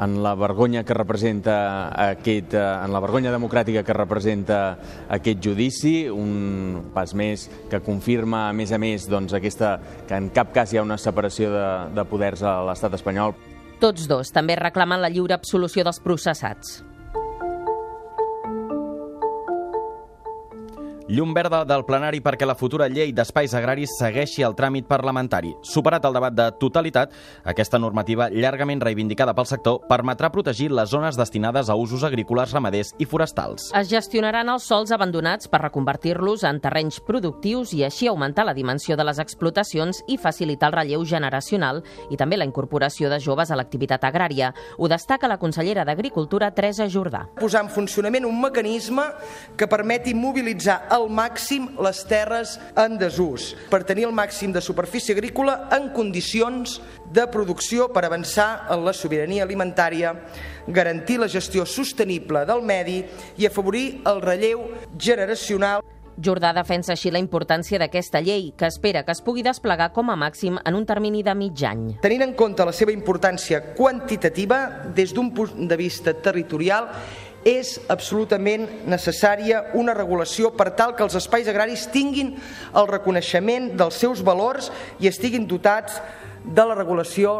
en 0.02 0.18
la 0.24 0.36
vergonya 0.40 0.84
que 0.86 0.98
representa 0.98 1.58
aquest, 2.10 2.56
eh, 2.58 2.64
en 2.86 2.94
la 2.96 3.04
vergonya 3.04 3.34
democràtica 3.36 3.86
que 3.86 3.98
representa 3.98 4.62
aquest 5.10 5.44
judici, 5.44 5.96
un 6.10 6.92
pas 6.96 7.14
més 7.14 7.50
que 7.70 7.82
confirma, 7.86 8.48
a 8.50 8.54
més 8.54 8.74
a 8.74 8.82
més, 8.82 9.10
doncs, 9.12 9.36
aquesta, 9.38 9.78
que 10.08 10.18
en 10.18 10.32
cap 10.34 10.54
cas 10.56 10.74
hi 10.74 10.82
ha 10.82 10.88
una 10.88 10.98
separació 11.02 11.54
de, 11.54 11.68
de 11.96 12.10
poders 12.10 12.44
a 12.44 12.58
l'estat 12.66 12.98
espanyol. 12.98 13.36
Tots 13.80 14.08
dos 14.08 14.32
també 14.32 14.56
reclamen 14.56 15.02
la 15.04 15.12
lliure 15.12 15.36
absolució 15.36 15.84
dels 15.84 16.00
processats. 16.00 16.80
Llum 21.08 21.36
verda 21.38 21.60
del 21.70 21.84
plenari 21.86 22.18
perquè 22.18 22.48
la 22.50 22.56
futura 22.58 22.88
llei 22.90 23.12
d'espais 23.14 23.52
agraris 23.54 23.92
segueixi 24.00 24.42
el 24.42 24.56
tràmit 24.58 24.88
parlamentari. 24.90 25.52
Superat 25.62 26.08
el 26.08 26.16
debat 26.18 26.34
de 26.34 26.48
totalitat, 26.58 27.12
aquesta 27.46 27.78
normativa 27.78 28.26
llargament 28.34 28.82
reivindicada 28.82 29.36
pel 29.38 29.46
sector 29.46 29.84
permetrà 29.86 30.32
protegir 30.34 30.72
les 30.74 30.90
zones 30.90 31.14
destinades 31.20 31.70
a 31.70 31.76
usos 31.78 32.02
agrícoles, 32.08 32.56
ramaders 32.58 32.96
i 32.98 33.06
forestals. 33.06 33.68
Es 33.78 33.92
gestionaran 33.92 34.50
els 34.50 34.66
sols 34.66 34.90
abandonats 34.98 35.46
per 35.46 35.60
reconvertir-los 35.68 36.42
en 36.50 36.58
terrenys 36.64 36.98
productius 37.06 37.76
i 37.78 37.84
així 37.86 38.10
augmentar 38.10 38.48
la 38.50 38.58
dimensió 38.58 38.98
de 38.98 39.06
les 39.06 39.22
explotacions 39.22 40.02
i 40.10 40.18
facilitar 40.18 40.72
el 40.72 40.78
relleu 40.80 41.06
generacional 41.06 41.84
i 42.10 42.18
també 42.18 42.42
la 42.42 42.50
incorporació 42.50 43.14
de 43.14 43.22
joves 43.22 43.54
a 43.54 43.60
l'activitat 43.62 44.10
agrària. 44.10 44.56
Ho 44.80 44.90
destaca 44.90 45.30
la 45.30 45.38
consellera 45.38 45.86
d'Agricultura, 45.86 46.50
Teresa 46.58 46.90
Jordà. 46.90 47.28
Posar 47.38 47.62
en 47.68 47.70
funcionament 47.70 48.26
un 48.26 48.42
mecanisme 48.42 49.12
que 49.56 49.70
permeti 49.70 50.18
mobilitzar 50.18 50.82
al 50.96 51.10
màxim 51.12 51.68
les 51.84 52.02
terres 52.08 52.56
en 52.80 52.96
desús 53.02 53.52
per 53.72 53.84
tenir 53.88 54.08
el 54.08 54.16
màxim 54.16 54.54
de 54.56 54.64
superfície 54.64 55.16
agrícola 55.16 55.68
en 55.76 55.90
condicions 55.96 56.80
de 57.12 57.26
producció 57.32 57.90
per 57.94 58.06
avançar 58.06 58.68
en 58.72 58.86
la 58.86 58.94
sobirania 58.96 59.44
alimentària, 59.44 60.14
garantir 60.68 61.20
la 61.20 61.30
gestió 61.30 61.66
sostenible 61.66 62.46
del 62.48 62.64
medi 62.64 63.02
i 63.38 63.46
afavorir 63.46 64.02
el 64.08 64.24
relleu 64.24 64.70
generacional. 64.98 65.84
Jordà 66.16 66.54
defensa 66.56 66.94
així 66.94 67.10
la 67.12 67.20
importància 67.20 67.76
d'aquesta 67.76 68.22
llei, 68.24 68.54
que 68.56 68.70
espera 68.72 69.02
que 69.04 69.12
es 69.12 69.20
pugui 69.20 69.44
desplegar 69.44 69.90
com 69.92 70.08
a 70.10 70.16
màxim 70.16 70.56
en 70.64 70.78
un 70.78 70.86
termini 70.88 71.26
de 71.28 71.34
mig 71.36 71.64
any. 71.68 71.90
Tenint 72.06 72.24
en 72.24 72.34
compte 72.40 72.64
la 72.64 72.72
seva 72.72 72.96
importància 72.96 73.60
quantitativa 73.76 74.88
des 74.96 75.12
d'un 75.12 75.34
punt 75.36 75.68
de 75.68 75.76
vista 75.76 76.14
territorial, 76.16 76.88
és 77.46 77.76
absolutament 77.94 78.66
necessària 78.90 79.62
una 79.78 79.94
regulació 79.94 80.50
per 80.58 80.72
tal 80.76 80.96
que 80.98 81.06
els 81.06 81.16
espais 81.16 81.48
agraris 81.48 81.86
tinguin 81.94 82.34
el 82.74 82.88
reconeixement 82.90 83.70
dels 83.78 84.00
seus 84.02 84.24
valors 84.26 84.72
i 85.00 85.08
estiguin 85.12 85.46
dotats 85.48 86.02
de 86.44 86.66
la 86.66 86.76
regulació 86.76 87.38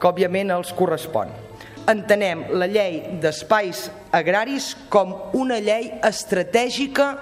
que 0.00 0.08
òbviament 0.08 0.52
els 0.52 0.74
correspon. 0.76 1.32
Entenem 1.88 2.44
la 2.60 2.68
llei 2.68 3.00
d'espais 3.22 3.88
agraris 4.12 4.74
com 4.92 5.16
una 5.32 5.56
llei 5.58 5.88
estratègica 6.04 7.14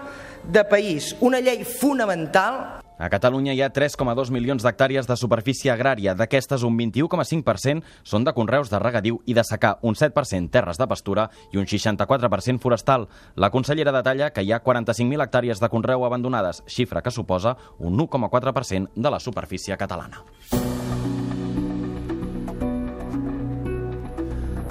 de 0.43 0.65
país, 0.67 1.15
una 1.21 1.39
llei 1.39 1.63
fonamental 1.63 2.78
a 2.99 3.09
Catalunya 3.09 3.55
hi 3.55 3.63
ha 3.63 3.71
3,2 3.73 4.33
milions 4.35 4.65
d'hectàrees 4.65 5.07
de 5.07 5.17
superfície 5.17 5.71
agrària. 5.73 6.15
D'aquestes, 6.19 6.65
un 6.67 6.77
21,5% 6.79 7.85
són 8.03 8.27
de 8.27 8.35
conreus 8.35 8.73
de 8.73 8.81
regadiu 8.83 9.21
i 9.27 9.37
de 9.39 9.45
secà, 9.47 9.77
un 9.83 9.95
7% 9.95 10.51
terres 10.51 10.79
de 10.79 10.89
pastura 10.91 11.29
i 11.53 11.63
un 11.63 11.67
64% 11.71 12.59
forestal. 12.59 13.09
La 13.37 13.53
consellera 13.55 13.95
detalla 13.95 14.33
que 14.35 14.43
hi 14.43 14.53
ha 14.53 14.63
45.000 14.65 15.25
hectàrees 15.25 15.63
de 15.63 15.71
conreu 15.71 16.05
abandonades, 16.05 16.65
xifra 16.67 17.03
que 17.03 17.15
suposa 17.15 17.57
un 17.79 17.97
1,4% 17.99 18.91
de 18.95 19.11
la 19.11 19.21
superfície 19.21 19.77
catalana. 19.77 20.25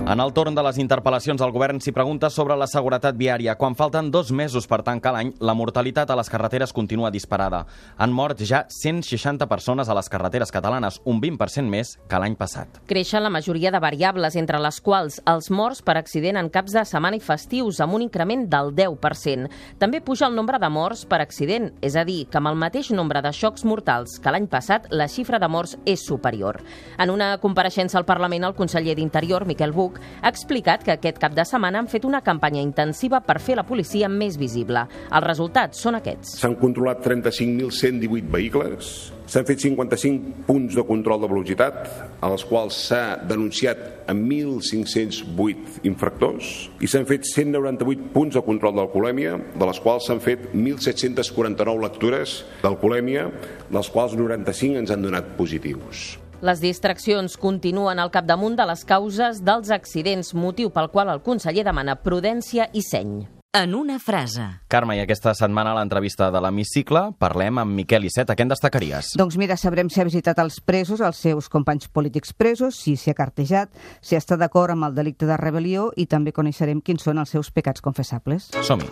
En 0.07 0.21
el 0.23 0.31
torn 0.31 0.55
de 0.55 0.63
les 0.63 0.77
interpel·lacions, 0.79 1.41
el 1.43 1.51
govern 1.51 1.81
s'hi 1.83 1.91
pregunta 1.91 2.29
sobre 2.31 2.55
la 2.55 2.69
seguretat 2.71 3.17
viària. 3.19 3.57
Quan 3.59 3.73
falten 3.75 4.07
dos 4.07 4.29
mesos 4.31 4.63
per 4.63 4.77
tancar 4.87 5.11
l'any, 5.11 5.33
la 5.43 5.51
mortalitat 5.51 6.07
a 6.07 6.15
les 6.15 6.29
carreteres 6.31 6.71
continua 6.71 7.09
disparada. 7.11 7.65
Han 7.99 8.13
mort 8.15 8.39
ja 8.39 8.61
160 8.71 9.49
persones 9.51 9.89
a 9.91 9.97
les 9.97 10.07
carreteres 10.07 10.53
catalanes, 10.55 11.01
un 11.03 11.19
20% 11.19 11.67
més 11.67 11.97
que 12.07 12.21
l'any 12.23 12.37
passat. 12.39 12.79
Creixen 12.87 13.25
la 13.25 13.31
majoria 13.35 13.73
de 13.75 13.81
variables, 13.83 14.37
entre 14.39 14.61
les 14.63 14.77
quals 14.79 15.17
els 15.27 15.51
morts 15.51 15.83
per 15.83 15.97
accident 15.99 16.39
en 16.39 16.47
caps 16.55 16.77
de 16.77 16.85
setmana 16.87 17.19
i 17.19 17.25
festius, 17.27 17.81
amb 17.83 17.99
un 17.99 18.07
increment 18.07 18.47
del 18.47 18.71
10%. 18.79 19.51
També 19.83 19.99
puja 19.99 20.31
el 20.31 20.39
nombre 20.39 20.55
de 20.63 20.71
morts 20.71 21.03
per 21.03 21.19
accident, 21.19 21.73
és 21.81 21.99
a 21.99 22.05
dir, 22.07 22.29
que 22.31 22.39
amb 22.39 22.53
el 22.53 22.61
mateix 22.63 22.93
nombre 22.95 23.19
de 23.19 23.35
xocs 23.35 23.67
mortals 23.67 24.21
que 24.23 24.31
l'any 24.31 24.47
passat, 24.47 24.87
la 24.87 25.11
xifra 25.11 25.35
de 25.43 25.51
morts 25.51 25.75
és 25.83 26.07
superior. 26.07 26.63
En 26.95 27.11
una 27.11 27.33
compareixença 27.43 27.99
al 27.99 28.07
Parlament, 28.07 28.47
el 28.47 28.55
conseller 28.55 28.95
d'Interior, 28.95 29.43
Miquel 29.43 29.75
Buch, 29.75 29.96
ha 30.21 30.31
explicat 30.31 30.85
que 30.85 30.95
aquest 30.95 31.19
cap 31.21 31.35
de 31.35 31.45
setmana 31.47 31.81
han 31.81 31.91
fet 31.91 32.05
una 32.07 32.21
campanya 32.25 32.61
intensiva 32.61 33.21
per 33.21 33.39
fer 33.43 33.57
la 33.59 33.65
policia 33.67 34.09
més 34.09 34.37
visible. 34.39 34.85
Els 35.07 35.27
resultats 35.27 35.83
són 35.83 35.99
aquests. 35.99 36.37
S'han 36.41 36.57
controlat 36.59 37.03
35.118 37.05 38.31
vehicles, 38.33 38.91
s'han 39.27 39.47
fet 39.47 39.59
55 39.59 40.45
punts 40.47 40.75
de 40.77 40.83
control 40.87 41.21
de 41.21 41.29
velocitat, 41.31 41.79
a 42.23 42.29
les 42.31 42.45
quals 42.47 42.77
s'ha 42.87 43.17
denunciat 43.27 43.81
a 44.07 44.15
1.508 44.15 45.81
infractors, 45.87 46.53
i 46.79 46.87
s'han 46.87 47.07
fet 47.09 47.27
198 47.27 48.11
punts 48.15 48.37
de 48.39 48.45
control 48.45 48.77
d'alcoholèmia, 48.79 49.35
de 49.55 49.71
les 49.71 49.81
quals 49.83 50.07
s'han 50.07 50.23
fet 50.23 50.47
1.749 50.53 51.83
lectures 51.83 52.39
d'alcoholèmia, 52.63 53.27
dels 53.67 53.91
quals 53.91 54.15
95 54.15 54.85
ens 54.85 54.95
han 54.95 55.03
donat 55.03 55.35
positius. 55.39 56.15
Les 56.45 56.59
distraccions 56.61 57.33
continuen 57.41 57.97
al 57.97 58.11
capdamunt 58.13 58.57
de 58.59 58.65
les 58.69 58.83
causes 58.85 59.39
dels 59.41 59.71
accidents, 59.73 60.35
motiu 60.37 60.69
pel 60.69 60.91
qual 60.93 61.09
el 61.09 61.23
conseller 61.25 61.65
demana 61.65 61.97
prudència 61.97 62.69
i 62.77 62.83
seny. 62.85 63.25
En 63.57 63.73
una 63.73 63.97
frase. 63.97 64.43
Carme, 64.69 64.99
i 64.99 65.01
aquesta 65.01 65.33
setmana 65.33 65.71
a 65.73 65.79
l'entrevista 65.79 66.27
de 66.29 66.41
l'Hemicicle 66.43 67.07
parlem 67.17 67.57
amb 67.57 67.73
Miquel 67.73 68.05
Iceta. 68.05 68.35
Què 68.37 68.45
en 68.45 68.53
destacaries? 68.53 69.15
Doncs 69.17 69.39
mira, 69.41 69.57
sabrem 69.57 69.89
si 69.89 70.03
ha 70.03 70.05
visitat 70.05 70.37
els 70.43 70.59
presos, 70.61 71.01
els 71.01 71.17
seus 71.17 71.49
companys 71.49 71.89
polítics 71.89 72.35
presos, 72.37 72.77
si 72.77 72.93
s'hi 72.93 73.15
ha 73.15 73.17
cartejat, 73.17 73.73
si 73.97 74.19
està 74.19 74.37
d'acord 74.37 74.75
amb 74.75 74.85
el 74.91 74.93
delicte 74.99 75.25
de 75.25 75.41
rebel·lió 75.41 75.89
i 75.97 76.05
també 76.05 76.35
coneixerem 76.35 76.85
quins 76.85 77.01
són 77.01 77.17
els 77.17 77.33
seus 77.33 77.49
pecats 77.49 77.81
confessables. 77.81 78.51
Som-hi. 78.61 78.91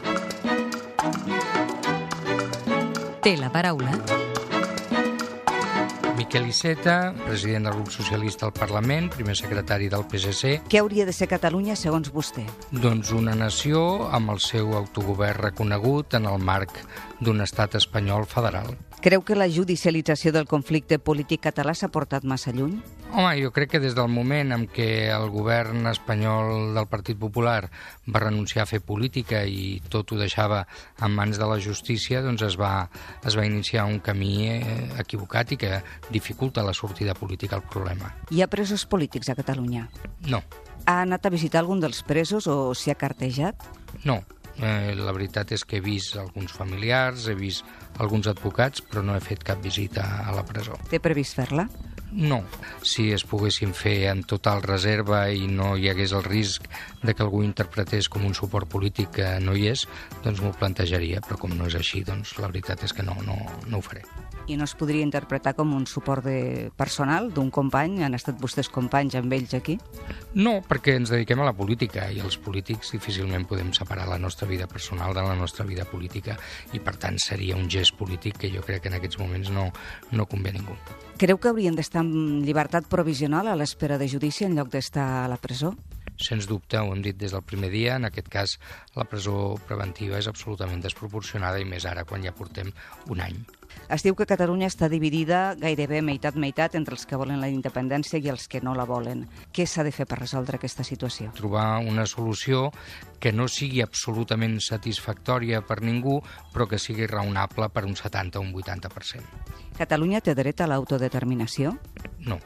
Té 3.21 3.37
la 3.37 3.53
paraula. 3.53 4.24
Miquel 6.25 6.47
Iceta, 6.47 7.13
president 7.27 7.67
del 7.67 7.75
grup 7.75 7.91
socialista 7.93 8.47
al 8.47 8.53
Parlament, 8.53 9.11
primer 9.13 9.35
secretari 9.37 9.91
del 9.93 10.07
PSC. 10.09 10.55
Què 10.71 10.79
hauria 10.81 11.05
de 11.05 11.13
ser 11.13 11.27
Catalunya 11.29 11.75
segons 11.77 12.09
vostè? 12.09 12.47
Doncs 12.71 13.11
una 13.13 13.35
nació 13.37 13.83
amb 14.09 14.33
el 14.33 14.41
seu 14.41 14.73
autogovern 14.73 15.43
reconegut 15.51 16.17
en 16.17 16.25
el 16.25 16.41
marc 16.41 16.81
d'un 17.21 17.45
estat 17.45 17.77
espanyol 17.77 18.25
federal. 18.25 18.73
Creu 19.05 19.21
que 19.21 19.37
la 19.37 19.45
judicialització 19.45 20.31
del 20.33 20.49
conflicte 20.49 20.97
polític 20.97 21.43
català 21.45 21.77
s'ha 21.77 21.93
portat 21.93 22.23
massa 22.25 22.49
lluny? 22.49 22.79
Home, 23.15 23.35
jo 23.39 23.51
crec 23.53 23.69
que 23.75 23.79
des 23.79 23.93
del 23.95 24.09
moment 24.09 24.49
en 24.51 24.63
què 24.67 25.07
el 25.13 25.29
govern 25.31 25.85
espanyol 25.91 26.73
del 26.75 26.87
Partit 26.91 27.19
Popular 27.21 27.69
va 28.09 28.23
renunciar 28.23 28.65
a 28.65 28.67
fer 28.67 28.81
política 28.83 29.43
i 29.45 29.77
tot 29.93 30.11
ho 30.11 30.17
deixava 30.19 30.63
en 31.05 31.13
mans 31.15 31.37
de 31.39 31.47
la 31.47 31.59
justícia, 31.61 32.23
doncs 32.25 32.43
es 32.49 32.57
va, 32.59 32.89
es 33.23 33.37
va 33.37 33.45
iniciar 33.45 33.85
un 33.85 34.01
camí 34.03 34.49
eh, 34.57 34.89
equivocat 35.05 35.53
i 35.53 35.59
que 35.61 35.71
dificulta 36.15 36.63
la 36.63 36.73
sortida 36.73 37.13
política 37.13 37.59
al 37.59 37.67
problema. 37.67 38.13
Hi 38.31 38.41
ha 38.41 38.51
presos 38.51 38.87
polítics 38.89 39.29
a 39.29 39.35
Catalunya? 39.37 39.89
No. 40.31 40.41
Ha 40.85 41.01
anat 41.03 41.25
a 41.25 41.33
visitar 41.33 41.63
algun 41.63 41.83
dels 41.83 42.01
presos 42.05 42.47
o 42.47 42.73
s'hi 42.77 42.93
ha 42.93 42.99
cartejat? 42.99 43.67
No, 44.05 44.21
Eh, 44.55 44.95
la 44.95 45.11
veritat 45.11 45.51
és 45.51 45.65
que 45.67 45.79
he 45.79 45.83
vist 45.83 46.15
alguns 46.15 46.53
familiars, 46.55 47.27
he 47.27 47.35
vist 47.35 47.65
alguns 47.99 48.29
advocats, 48.31 48.79
però 48.87 49.03
no 49.03 49.15
he 49.15 49.23
fet 49.23 49.43
cap 49.43 49.59
visita 49.63 50.05
a 50.23 50.31
la 50.35 50.45
presó. 50.47 50.77
Té 50.89 51.01
previst 51.03 51.35
fer-la? 51.35 51.67
No. 52.15 52.39
Si 52.85 53.09
es 53.11 53.25
poguessin 53.27 53.73
fer 53.75 54.07
en 54.07 54.21
total 54.23 54.61
reserva 54.63 55.25
i 55.35 55.49
no 55.51 55.73
hi 55.75 55.89
hagués 55.91 56.13
el 56.15 56.23
risc 56.23 56.69
de 57.03 57.13
que 57.13 57.25
algú 57.25 57.41
interpretés 57.43 58.07
com 58.07 58.23
un 58.23 58.37
suport 58.37 58.69
polític 58.71 59.11
que 59.17 59.33
no 59.43 59.57
hi 59.57 59.67
és, 59.73 59.83
doncs 60.23 60.39
m'ho 60.39 60.53
plantejaria, 60.55 61.19
però 61.25 61.41
com 61.41 61.57
no 61.57 61.67
és 61.67 61.75
així, 61.75 62.05
doncs 62.07 62.37
la 62.39 62.47
veritat 62.47 62.85
és 62.87 62.95
que 62.95 63.03
no, 63.03 63.17
no, 63.27 63.35
no 63.67 63.81
ho 63.81 63.83
faré. 63.83 64.05
I 64.47 64.57
no 64.59 64.65
es 64.67 64.75
podria 64.77 65.01
interpretar 65.01 65.55
com 65.57 65.71
un 65.73 65.87
suport 65.89 66.25
de 66.27 66.69
personal 66.77 67.31
d'un 67.33 67.49
company? 67.49 68.03
Han 68.05 68.13
estat 68.13 68.37
vostès 68.37 68.69
companys 68.69 69.15
amb 69.17 69.33
ells 69.33 69.55
aquí? 69.57 69.79
No, 70.37 70.59
perquè 70.69 70.93
ens 70.99 71.09
dediquem 71.09 71.41
a 71.41 71.47
la 71.47 71.55
política 71.57 72.05
i 72.13 72.21
els 72.21 72.37
polítics 72.37 72.93
difícilment 72.93 73.47
podem 73.49 73.73
separar 73.73 74.05
la 74.11 74.19
nostra 74.21 74.45
vida 74.47 74.67
personal 74.69 75.17
de 75.17 75.23
la 75.25 75.33
nostra 75.39 75.65
vida 75.65 75.87
política 75.89 76.37
i 76.77 76.83
per 76.83 76.93
tant 77.01 77.17
seria 77.17 77.57
un 77.57 77.65
gest 77.73 77.97
polític 77.97 78.37
que 78.43 78.53
jo 78.53 78.61
crec 78.61 78.85
que 78.85 78.93
en 78.93 78.99
aquests 78.99 79.17
moments 79.23 79.49
no, 79.49 79.71
no 80.11 80.29
convé 80.29 80.53
a 80.53 80.59
ningú. 80.59 80.77
Creu 81.17 81.41
que 81.41 81.49
haurien 81.49 81.73
d'estar 81.73 82.05
en 82.05 82.45
llibertat 82.45 82.85
provisional 82.91 83.49
a 83.49 83.57
l'espera 83.57 83.97
de 83.97 84.09
judici 84.11 84.45
en 84.45 84.59
lloc 84.59 84.69
d'estar 84.69 85.07
a 85.23 85.27
la 85.31 85.41
presó? 85.41 85.73
Sens 86.21 86.45
dubte, 86.47 86.79
ho 86.79 86.93
hem 86.93 87.01
dit 87.03 87.17
des 87.17 87.33
del 87.33 87.43
primer 87.43 87.73
dia, 87.73 87.97
en 87.97 88.05
aquest 88.07 88.29
cas 88.31 88.55
la 88.95 89.03
presó 89.09 89.55
preventiva 89.67 90.21
és 90.21 90.29
absolutament 90.31 90.85
desproporcionada 90.85 91.59
i 91.59 91.67
més 91.67 91.87
ara 91.89 92.05
quan 92.07 92.23
ja 92.23 92.35
portem 92.35 92.71
un 93.11 93.23
any. 93.25 93.41
Es 93.85 94.01
diu 94.01 94.15
que 94.17 94.25
Catalunya 94.25 94.65
està 94.71 94.87
dividida 94.89 95.53
gairebé 95.59 95.99
meitat-meitat 96.01 96.73
entre 96.79 96.95
els 96.97 97.05
que 97.05 97.17
volen 97.21 97.37
la 97.41 97.49
independència 97.51 98.17
i 98.17 98.31
els 98.31 98.47
que 98.49 98.61
no 98.65 98.73
la 98.73 98.87
volen. 98.89 99.25
Què 99.53 99.67
s'ha 99.69 99.85
de 99.85 99.93
fer 99.93 100.07
per 100.09 100.17
resoldre 100.17 100.57
aquesta 100.57 100.83
situació? 100.87 101.29
Trobar 101.37 101.83
una 101.85 102.07
solució 102.09 102.71
que 103.21 103.31
no 103.31 103.45
sigui 103.47 103.83
absolutament 103.85 104.57
satisfactòria 104.63 105.61
per 105.61 105.83
ningú, 105.85 106.17
però 106.53 106.65
que 106.69 106.81
sigui 106.81 107.05
raonable 107.05 107.69
per 107.69 107.85
un 107.85 107.93
70 107.95 108.41
o 108.41 108.45
un 108.45 108.53
80%. 108.57 109.21
Catalunya 109.77 110.23
té 110.25 110.33
dret 110.33 110.65
a 110.65 110.69
l'autodeterminació? 110.71 111.77
No. 112.25 112.39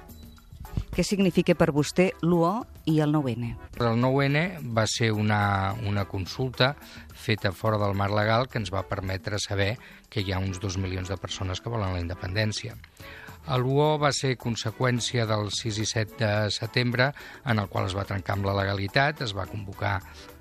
Què 0.92 1.06
significa 1.06 1.56
per 1.56 1.72
vostè 1.72 2.10
l'UO 2.26 2.52
i 2.90 3.00
el 3.06 3.14
9-N? 3.14 3.54
El 3.78 4.02
9-N 4.02 4.44
va 4.76 4.86
ser 4.90 5.12
una, 5.14 5.76
una 5.88 6.06
consulta 6.10 6.74
feta 7.14 7.54
fora 7.54 7.78
del 7.78 7.96
marc 7.96 8.16
legal 8.18 8.50
que 8.50 8.60
ens 8.62 8.74
va 8.74 8.88
permetre 8.90 9.40
saber 9.40 9.76
que 10.10 10.26
hi 10.26 10.34
ha 10.34 10.42
uns 10.42 10.60
dos 10.60 10.78
milions 10.82 11.10
de 11.12 11.18
persones 11.22 11.62
que 11.62 11.72
volen 11.72 11.94
la 11.94 12.04
independència. 12.04 12.78
L'UO 13.50 13.96
va 13.98 14.12
ser 14.14 14.36
conseqüència 14.38 15.24
del 15.26 15.48
6 15.56 15.80
i 15.82 15.86
7 15.90 16.18
de 16.20 16.52
setembre, 16.54 17.08
en 17.50 17.62
el 17.62 17.70
qual 17.72 17.88
es 17.88 17.96
va 17.98 18.06
trencar 18.06 18.36
amb 18.36 18.46
la 18.46 18.54
legalitat, 18.60 19.24
es 19.26 19.34
va 19.34 19.48
convocar 19.50 19.96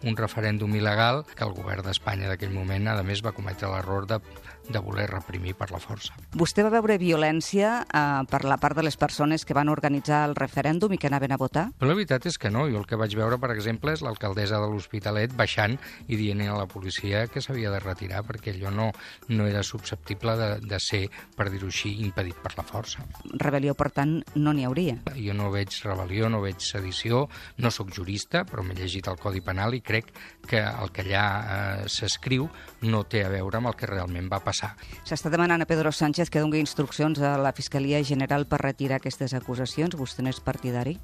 un 0.05 0.19
referèndum 0.19 0.75
il·legal 0.77 1.23
que 1.31 1.47
el 1.47 1.55
govern 1.57 1.87
d'Espanya 1.87 2.29
d'aquell 2.29 2.53
moment, 2.53 2.91
a 2.91 3.03
més, 3.07 3.25
va 3.25 3.33
cometre 3.33 3.71
l'error 3.73 4.05
de 4.11 4.21
de 4.69 4.81
voler 4.85 5.09
reprimir 5.11 5.55
per 5.59 5.71
la 5.73 5.81
força. 5.83 6.15
Vostè 6.39 6.65
va 6.65 6.73
veure 6.73 6.99
violència 7.01 7.83
eh, 7.83 8.03
per 8.31 8.43
la 8.45 8.59
part 8.61 8.77
de 8.77 8.85
les 8.85 8.97
persones 9.01 9.45
que 9.49 9.57
van 9.57 9.71
organitzar 9.73 10.25
el 10.29 10.37
referèndum 10.39 10.93
i 10.93 10.99
que 11.01 11.09
anaven 11.09 11.33
a 11.33 11.41
votar? 11.41 11.69
Però 11.79 11.89
la 11.91 11.97
veritat 11.97 12.29
és 12.29 12.39
que 12.39 12.53
no. 12.53 12.67
Jo 12.69 12.83
el 12.83 12.87
que 12.89 12.99
vaig 13.01 13.17
veure, 13.17 13.39
per 13.41 13.51
exemple, 13.55 13.95
és 13.97 14.03
l'alcaldessa 14.05 14.61
de 14.61 14.69
l'Hospitalet 14.69 15.35
baixant 15.39 15.79
i 16.07 16.19
dient 16.21 16.43
a 16.45 16.59
la 16.59 16.69
policia 16.71 17.27
que 17.33 17.43
s'havia 17.45 17.73
de 17.73 17.81
retirar 17.83 18.23
perquè 18.29 18.55
allò 18.55 18.73
no, 18.75 18.91
no 19.33 19.49
era 19.49 19.65
susceptible 19.65 20.37
de, 20.39 20.51
de 20.69 20.81
ser, 20.83 21.05
per 21.37 21.49
dir-ho 21.53 21.71
així, 21.73 21.95
impedit 22.05 22.39
per 22.45 22.55
la 22.59 22.67
força. 22.67 23.07
Rebel·lió, 23.41 23.75
per 23.79 23.91
tant, 23.97 24.19
no 24.37 24.55
n'hi 24.55 24.69
hauria? 24.69 24.99
Jo 25.17 25.37
no 25.37 25.51
veig 25.55 25.73
rebel·lió, 25.85 26.29
no 26.33 26.43
veig 26.45 26.61
sedició, 26.65 27.27
no 27.59 27.73
sóc 27.75 27.93
jurista, 27.95 28.45
però 28.49 28.65
m'he 28.67 28.77
llegit 28.79 29.09
el 29.09 29.19
Codi 29.21 29.43
Penal 29.45 29.77
i 29.79 29.83
crec 29.85 30.13
que 30.49 30.61
el 30.61 30.93
que 30.93 31.05
allà 31.07 31.25
eh, 31.39 31.89
s'escriu 31.91 32.49
no 32.89 33.05
té 33.09 33.25
a 33.25 33.33
veure 33.33 33.59
amb 33.59 33.73
el 33.73 33.79
que 33.79 33.89
realment 33.91 34.29
va 34.31 34.43
passar 34.45 34.58
passar. 34.59 34.75
S'està 35.07 35.31
demanant 35.31 35.63
a 35.63 35.67
Pedro 35.67 35.93
Sánchez 35.93 36.31
que 36.31 36.41
doni 36.41 36.61
instruccions 36.61 37.21
a 37.21 37.37
la 37.39 37.53
Fiscalia 37.53 38.03
General 38.03 38.47
per 38.47 38.61
retirar 38.61 38.99
aquestes 38.99 39.35
acusacions. 39.35 39.97
Vostè 39.97 40.23
n'és 40.23 40.41
partidari? 40.41 40.99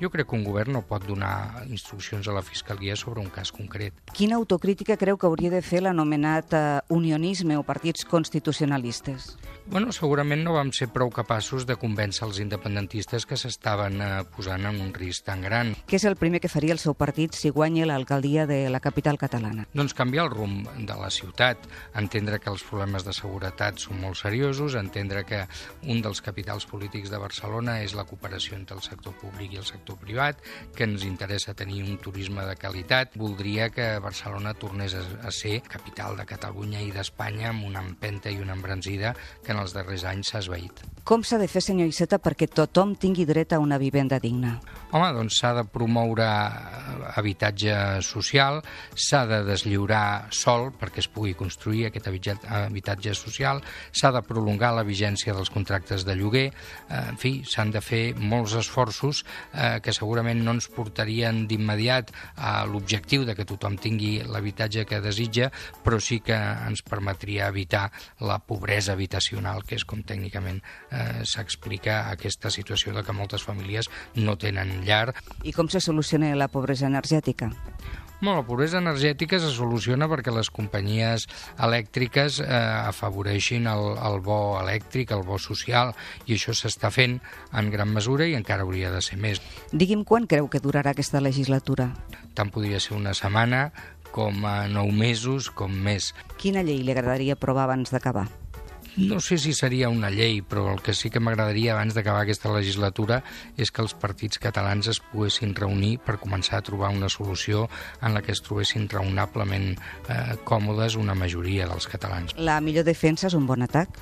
Jo 0.00 0.08
crec 0.10 0.30
que 0.30 0.36
un 0.36 0.44
govern 0.44 0.72
no 0.72 0.82
pot 0.86 1.04
donar 1.06 1.66
instruccions 1.68 2.28
a 2.28 2.32
la 2.32 2.42
Fiscalia 2.42 2.96
sobre 2.96 3.20
un 3.20 3.28
cas 3.30 3.52
concret. 3.52 3.92
Quina 4.14 4.36
autocrítica 4.36 4.96
creu 4.96 5.18
que 5.18 5.26
hauria 5.26 5.50
de 5.50 5.60
fer 5.62 5.82
l'anomenat 5.84 6.54
eh, 6.54 6.62
unionisme 6.88 7.58
o 7.58 7.66
partits 7.66 8.06
constitucionalistes? 8.08 9.34
Bueno, 9.70 9.92
segurament 9.94 10.40
no 10.42 10.56
vam 10.56 10.72
ser 10.74 10.88
prou 10.90 11.12
capaços 11.14 11.62
de 11.62 11.76
convèncer 11.78 12.24
els 12.26 12.40
independentistes 12.42 13.22
que 13.22 13.36
s'estaven 13.38 14.00
eh, 14.02 14.08
posant 14.34 14.64
en 14.66 14.80
un 14.82 14.88
risc 14.90 15.28
tan 15.28 15.44
gran. 15.46 15.68
Què 15.86 15.94
és 15.94 16.06
el 16.10 16.16
primer 16.18 16.40
que 16.42 16.48
faria 16.50 16.74
el 16.74 16.80
seu 16.82 16.96
partit 16.98 17.38
si 17.38 17.52
guanya 17.54 17.86
l'alcaldia 17.86 18.48
de 18.50 18.64
la 18.66 18.80
capital 18.82 19.14
catalana? 19.14 19.68
Doncs 19.70 19.94
canviar 19.94 20.24
el 20.26 20.32
rumb 20.32 20.66
de 20.74 20.96
la 20.98 21.10
ciutat, 21.14 21.68
entendre 21.94 22.40
que 22.42 22.50
els 22.50 22.64
problemes 22.66 23.06
de 23.06 23.14
seguretat 23.14 23.78
són 23.78 24.00
molt 24.02 24.18
seriosos, 24.18 24.74
entendre 24.74 25.22
que 25.28 25.44
un 25.86 26.02
dels 26.02 26.18
capitals 26.18 26.66
polítics 26.66 27.14
de 27.14 27.22
Barcelona 27.22 27.78
és 27.84 27.94
la 27.94 28.08
cooperació 28.10 28.58
entre 28.58 28.74
el 28.74 28.82
sector 28.82 29.14
públic 29.22 29.54
i 29.54 29.62
el 29.62 29.70
sector 29.70 30.00
privat, 30.02 30.42
que 30.74 30.88
ens 30.90 31.06
interessa 31.06 31.54
tenir 31.54 31.84
un 31.84 32.02
turisme 32.02 32.42
de 32.48 32.58
qualitat. 32.58 33.14
Voldria 33.14 33.70
que 33.70 33.92
Barcelona 34.02 34.50
tornés 34.50 34.98
a 34.98 35.30
ser 35.30 35.60
capital 35.62 36.18
de 36.18 36.26
Catalunya 36.26 36.82
i 36.82 36.90
d'Espanya 36.90 37.52
amb 37.54 37.70
una 37.70 37.86
empenta 37.86 38.34
i 38.34 38.42
una 38.42 38.58
embranzida 38.58 39.14
que 39.46 39.54
en 39.54 39.59
els 39.62 39.74
darrers 39.76 40.04
anys 40.08 40.32
s'ha 40.32 40.42
esveït. 40.44 40.84
Com 41.04 41.24
s'ha 41.24 41.40
de 41.40 41.48
fer, 41.50 41.62
senyor 41.64 41.88
Iceta, 41.90 42.20
perquè 42.22 42.46
tothom 42.46 42.94
tingui 42.94 43.24
dret 43.26 43.52
a 43.52 43.58
una 43.58 43.78
vivenda 43.80 44.20
digna? 44.22 44.58
Home, 44.90 45.08
doncs 45.14 45.36
s'ha 45.38 45.52
de 45.54 45.62
promoure 45.70 46.26
habitatge 47.14 47.74
social, 48.02 48.60
s'ha 48.94 49.22
de 49.26 49.40
deslliurar 49.46 50.30
sol 50.34 50.70
perquè 50.78 51.02
es 51.02 51.08
pugui 51.10 51.36
construir 51.38 51.86
aquest 51.88 52.08
habitatge 52.10 53.14
social, 53.14 53.62
s'ha 53.92 54.10
de 54.14 54.22
prolongar 54.26 54.72
la 54.74 54.84
vigència 54.86 55.34
dels 55.36 55.50
contractes 55.50 56.04
de 56.06 56.16
lloguer, 56.18 56.46
eh, 56.50 57.02
en 57.12 57.18
fi, 57.22 57.32
s'han 57.46 57.70
de 57.74 57.82
fer 57.84 58.02
molts 58.18 58.56
esforços 58.58 59.24
eh, 59.54 59.78
que 59.82 59.94
segurament 59.94 60.42
no 60.44 60.56
ens 60.58 60.70
portarien 60.74 61.44
d'immediat 61.50 62.10
a 62.36 62.64
l'objectiu 62.70 63.26
de 63.26 63.34
que 63.38 63.46
tothom 63.46 63.78
tingui 63.78 64.20
l'habitatge 64.26 64.86
que 64.86 65.02
desitja, 65.02 65.50
però 65.84 66.00
sí 66.02 66.20
que 66.22 66.38
ens 66.38 66.82
permetria 66.86 67.48
evitar 67.50 67.88
la 68.26 68.38
pobresa 68.38 68.94
habitacional, 68.98 69.49
que 69.66 69.76
és 69.78 69.84
com 69.84 70.04
tècnicament 70.06 70.60
eh, 70.90 71.22
s'explica 71.26 72.04
aquesta 72.10 72.50
situació 72.50 72.94
de 72.96 73.04
que 73.06 73.16
moltes 73.16 73.44
famílies 73.46 73.90
no 74.16 74.38
tenen 74.38 74.80
llar. 74.86 75.14
I 75.44 75.52
com 75.56 75.68
se 75.68 75.82
soluciona 75.82 76.32
la 76.36 76.48
pobresa 76.48 76.86
energètica? 76.86 77.50
Bueno, 78.20 78.42
la 78.42 78.46
pobresa 78.46 78.76
energètica 78.76 79.38
se 79.40 79.48
soluciona 79.48 80.04
perquè 80.04 80.32
les 80.34 80.50
companyies 80.52 81.24
elèctriques 81.56 82.42
eh, 82.44 82.48
afavoreixin 82.90 83.64
el, 83.70 83.94
el 83.96 84.18
bo 84.20 84.58
elèctric, 84.60 85.14
el 85.16 85.24
bo 85.24 85.38
social, 85.40 85.94
i 86.28 86.36
això 86.36 86.52
s'està 86.52 86.90
fent 86.92 87.16
en 87.56 87.70
gran 87.72 87.88
mesura 87.94 88.28
i 88.28 88.36
encara 88.36 88.66
hauria 88.68 88.92
de 88.92 89.00
ser 89.00 89.16
més. 89.16 89.40
Digui'm 89.72 90.04
quan 90.04 90.28
creu 90.28 90.50
que 90.52 90.60
durarà 90.60 90.92
aquesta 90.92 91.24
legislatura? 91.24 91.88
Tant 92.36 92.52
podria 92.52 92.82
ser 92.84 92.92
una 92.98 93.16
setmana 93.16 93.70
com 94.12 94.44
a 94.44 94.68
nou 94.68 94.92
mesos, 94.92 95.48
com 95.48 95.72
més. 95.72 96.12
Quina 96.36 96.60
llei 96.66 96.84
li 96.84 96.92
agradaria 96.92 97.38
aprovar 97.38 97.70
abans 97.70 97.94
d'acabar? 97.94 98.28
No 98.96 99.20
sé 99.20 99.38
si 99.38 99.52
seria 99.52 99.88
una 99.88 100.10
llei, 100.10 100.40
però 100.42 100.66
el 100.72 100.82
que 100.82 100.94
sí 100.94 101.10
que 101.10 101.22
m'agradaria 101.22 101.74
abans 101.74 101.94
d'acabar 101.94 102.24
aquesta 102.24 102.52
legislatura 102.52 103.20
és 103.56 103.70
que 103.70 103.82
els 103.84 103.94
partits 103.94 104.40
catalans 104.42 104.90
es 104.90 105.00
poguessin 105.12 105.54
reunir 105.54 105.98
per 106.04 106.18
començar 106.22 106.58
a 106.58 106.66
trobar 106.66 106.92
una 106.94 107.08
solució 107.08 107.68
en 108.02 108.14
la 108.14 108.22
que 108.22 108.32
es 108.32 108.42
trobessin 108.42 108.88
raonablement 108.90 109.72
eh, 109.74 110.36
còmodes 110.44 110.96
una 111.00 111.14
majoria 111.14 111.68
dels 111.70 111.88
catalans. 111.90 112.36
La 112.36 112.60
millor 112.60 112.84
defensa 112.88 113.28
és 113.30 113.38
un 113.38 113.46
bon 113.46 113.62
atac? 113.66 114.00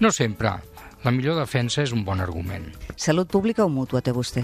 No 0.00 0.12
sempre. 0.12 0.54
La 1.00 1.10
millor 1.16 1.38
defensa 1.38 1.80
és 1.80 1.94
un 1.96 2.02
bon 2.04 2.20
argument. 2.20 2.66
Salut 3.00 3.30
pública 3.32 3.64
o 3.64 3.70
mútua 3.72 4.02
té 4.04 4.12
vostè? 4.12 4.42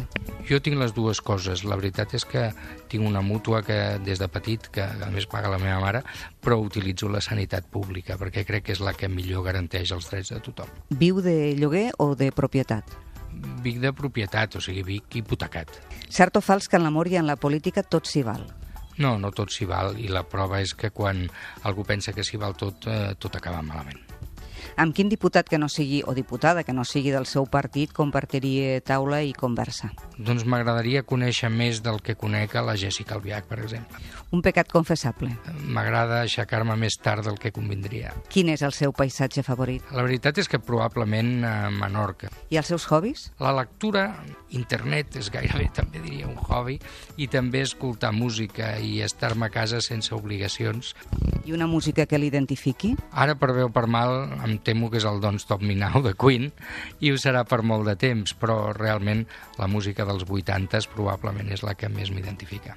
Jo 0.49 0.57
tinc 0.65 0.79
les 0.81 0.95
dues 0.97 1.21
coses. 1.21 1.67
La 1.69 1.77
veritat 1.77 2.15
és 2.17 2.25
que 2.25 2.47
tinc 2.89 3.05
una 3.05 3.21
mútua 3.21 3.61
que 3.67 3.77
des 4.07 4.23
de 4.23 4.29
petit, 4.33 4.71
que 4.73 4.87
a 4.87 5.11
més 5.13 5.29
paga 5.29 5.51
la 5.53 5.61
meva 5.61 5.83
mare, 5.85 6.01
però 6.41 6.57
utilitzo 6.65 7.11
la 7.13 7.21
sanitat 7.21 7.69
pública 7.69 8.17
perquè 8.17 8.47
crec 8.49 8.65
que 8.71 8.73
és 8.73 8.81
la 8.81 8.97
que 8.97 9.13
millor 9.13 9.45
garanteix 9.45 9.93
els 9.93 10.09
drets 10.09 10.33
de 10.33 10.41
tothom. 10.49 10.73
Viu 10.97 11.21
de 11.21 11.53
lloguer 11.61 11.91
o 12.01 12.15
de 12.17 12.31
propietat? 12.33 12.97
Vic 13.61 13.83
de 13.83 13.93
propietat, 13.93 14.57
o 14.57 14.65
sigui, 14.65 14.87
Vic 14.87 15.21
hipotecat. 15.21 15.77
Cert 16.09 16.41
o 16.41 16.41
fals 16.41 16.71
que 16.73 16.81
en 16.81 16.87
l'amor 16.89 17.13
i 17.13 17.21
en 17.21 17.29
la 17.29 17.37
política 17.37 17.85
tot 17.85 18.09
s'hi 18.09 18.25
val? 18.25 18.47
No, 18.97 19.19
no 19.21 19.29
tot 19.29 19.53
s'hi 19.53 19.69
val, 19.69 19.99
i 20.01 20.09
la 20.09 20.25
prova 20.25 20.65
és 20.65 20.73
que 20.73 20.89
quan 20.89 21.27
algú 21.69 21.85
pensa 21.85 22.17
que 22.17 22.25
s'hi 22.25 22.41
val 22.41 22.57
tot, 22.57 22.89
eh, 22.89 23.13
tot 23.21 23.37
acaba 23.37 23.61
malament. 23.61 24.06
Amb 24.77 24.93
quin 24.93 25.09
diputat 25.09 25.49
que 25.49 25.57
no 25.57 25.71
sigui, 25.73 26.03
o 26.05 26.13
diputada 26.13 26.61
que 26.61 26.75
no 26.77 26.83
sigui 26.85 27.09
del 27.09 27.25
seu 27.25 27.47
partit, 27.49 27.95
compartiria 27.97 28.83
taula 28.85 29.23
i 29.25 29.31
conversa? 29.33 29.89
Doncs 30.21 30.45
m'agradaria 30.45 31.01
conèixer 31.01 31.49
més 31.49 31.81
del 31.81 32.03
que 32.05 32.13
conec 32.21 32.53
a 32.61 32.63
la 32.67 32.75
Jessica 32.77 33.17
Albiach, 33.17 33.47
per 33.49 33.63
exemple. 33.63 34.03
Un 34.37 34.43
pecat 34.45 34.69
confessable? 34.69 35.31
M'agrada 35.65 36.19
aixecar-me 36.27 36.77
més 36.77 36.99
tard 37.01 37.25
del 37.25 37.39
que 37.41 37.55
convindria. 37.57 38.13
Quin 38.29 38.51
és 38.53 38.61
el 38.67 38.75
seu 38.77 38.93
paisatge 38.93 39.41
favorit? 39.47 39.87
La 39.97 40.05
veritat 40.05 40.43
és 40.43 40.51
que 40.53 40.61
probablement 40.61 41.47
a 41.49 41.55
Menorca. 41.73 42.29
I 42.53 42.61
els 42.61 42.69
seus 42.69 42.85
hobbies? 42.93 43.31
La 43.41 43.55
lectura, 43.57 44.05
internet 44.53 45.17
és 45.17 45.33
gairebé 45.33 45.71
també 45.81 46.05
diria 46.05 46.29
un 46.29 46.37
hobby, 46.37 46.77
i 47.17 47.31
també 47.33 47.65
escoltar 47.65 48.13
música 48.13 48.75
i 48.77 49.01
estar-me 49.01 49.49
a 49.49 49.55
casa 49.57 49.81
sense 49.81 50.13
obligacions. 50.13 50.93
I 51.49 51.57
una 51.57 51.71
música 51.71 52.05
que 52.05 52.21
l'identifiqui? 52.21 52.93
Ara, 53.17 53.41
per 53.41 53.55
veu 53.57 53.73
per 53.73 53.87
mal, 53.89 54.27
em 54.45 54.59
temo 54.67 54.91
que 54.91 55.01
és 55.01 55.07
el 55.09 55.23
Don't 55.23 55.41
Stop 55.43 55.63
Me 55.63 55.79
Now 55.79 56.03
de 56.05 56.17
Queen 56.19 56.51
i 57.01 57.13
ho 57.13 57.21
serà 57.23 57.47
per 57.49 57.63
molt 57.63 57.87
de 57.89 57.97
temps, 58.01 58.35
però 58.35 58.75
realment 58.77 59.25
la 59.61 59.71
música 59.71 60.09
dels 60.09 60.27
80s 60.27 60.91
probablement 60.93 61.55
és 61.55 61.65
la 61.67 61.79
que 61.79 61.93
més 61.93 62.13
m'identifica. 62.13 62.77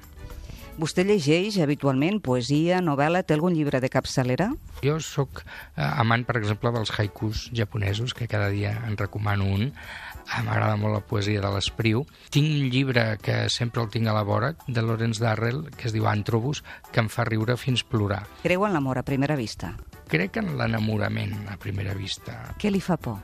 Vostè 0.79 1.03
llegeix 1.03 1.57
habitualment 1.59 2.21
poesia, 2.23 2.77
novel·la, 2.79 3.19
té 3.27 3.35
algun 3.35 3.51
llibre 3.51 3.81
de 3.83 3.89
capçalera? 3.91 4.45
Jo 4.79 4.93
sóc 5.03 5.41
eh, 5.43 5.83
amant, 5.83 6.23
per 6.23 6.37
exemple, 6.39 6.71
dels 6.71 6.93
haikus 6.95 7.49
japonesos, 7.51 8.13
que 8.15 8.29
cada 8.31 8.47
dia 8.53 8.71
en 8.87 8.95
recomano 8.95 9.43
un. 9.43 9.65
Eh, 9.73 10.39
M'agrada 10.45 10.77
molt 10.79 10.95
la 10.95 11.01
poesia 11.03 11.41
de 11.43 11.51
l'Espriu. 11.51 12.05
Tinc 12.31 12.47
un 12.47 12.69
llibre 12.71 13.03
que 13.19 13.41
sempre 13.51 13.83
el 13.83 13.91
tinc 13.91 14.07
a 14.07 14.15
la 14.15 14.23
vora, 14.23 14.53
de 14.69 14.85
Lawrence 14.85 15.19
Darrell, 15.19 15.65
que 15.75 15.89
es 15.91 15.97
diu 15.97 16.07
Antrobus, 16.07 16.63
que 16.93 17.03
em 17.03 17.11
fa 17.11 17.27
riure 17.27 17.59
fins 17.59 17.83
plorar. 17.83 18.21
Creu 18.45 18.63
en 18.63 18.77
l'amor 18.77 19.03
a 19.03 19.03
primera 19.03 19.35
vista? 19.35 19.73
Crec 20.07 20.39
en 20.39 20.55
l'enamorament 20.55 21.35
a 21.51 21.59
primera 21.59 21.91
vista. 21.97 22.39
Què 22.55 22.71
li 22.71 22.79
fa 22.79 22.95
por? 22.95 23.19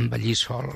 Envellir 0.00 0.38
sol 0.38 0.72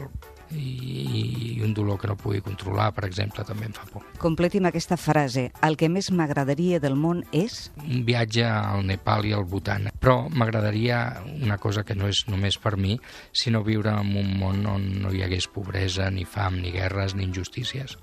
i, 0.52 1.57
i 1.57 1.62
un 1.64 1.74
dolor 1.74 1.98
que 2.00 2.11
no 2.11 2.16
pugui 2.20 2.42
controlar, 2.44 2.90
per 2.96 3.07
exemple, 3.09 3.44
també 3.46 3.68
em 3.68 3.74
fa 3.76 3.87
por. 3.90 4.04
Completi'm 4.22 4.68
aquesta 4.68 4.98
frase. 5.00 5.48
El 5.64 5.78
que 5.80 5.88
més 5.92 6.11
m'agradaria 6.12 6.80
del 6.83 6.98
món 7.00 7.22
és... 7.33 7.70
Un 7.85 8.04
viatge 8.07 8.44
al 8.48 8.85
Nepal 8.88 9.28
i 9.28 9.35
al 9.37 9.46
Bhutan. 9.48 9.88
Però 10.00 10.28
m'agradaria 10.28 11.00
una 11.35 11.59
cosa 11.62 11.85
que 11.85 11.96
no 11.96 12.11
és 12.11 12.24
només 12.28 12.59
per 12.61 12.76
mi, 12.80 12.98
sinó 13.33 13.64
viure 13.64 13.94
en 13.94 14.14
un 14.20 14.35
món 14.40 14.64
on 14.70 14.87
no 15.02 15.14
hi 15.14 15.24
hagués 15.24 15.48
pobresa, 15.48 16.11
ni 16.11 16.26
fam, 16.28 16.61
ni 16.62 16.74
guerres, 16.74 17.16
ni 17.16 17.26
injustícies. 17.28 17.98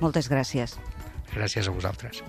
Moltes 0.00 0.30
gràcies. 0.32 0.76
Gràcies 1.34 1.68
a 1.68 1.74
vosaltres. 1.74 2.22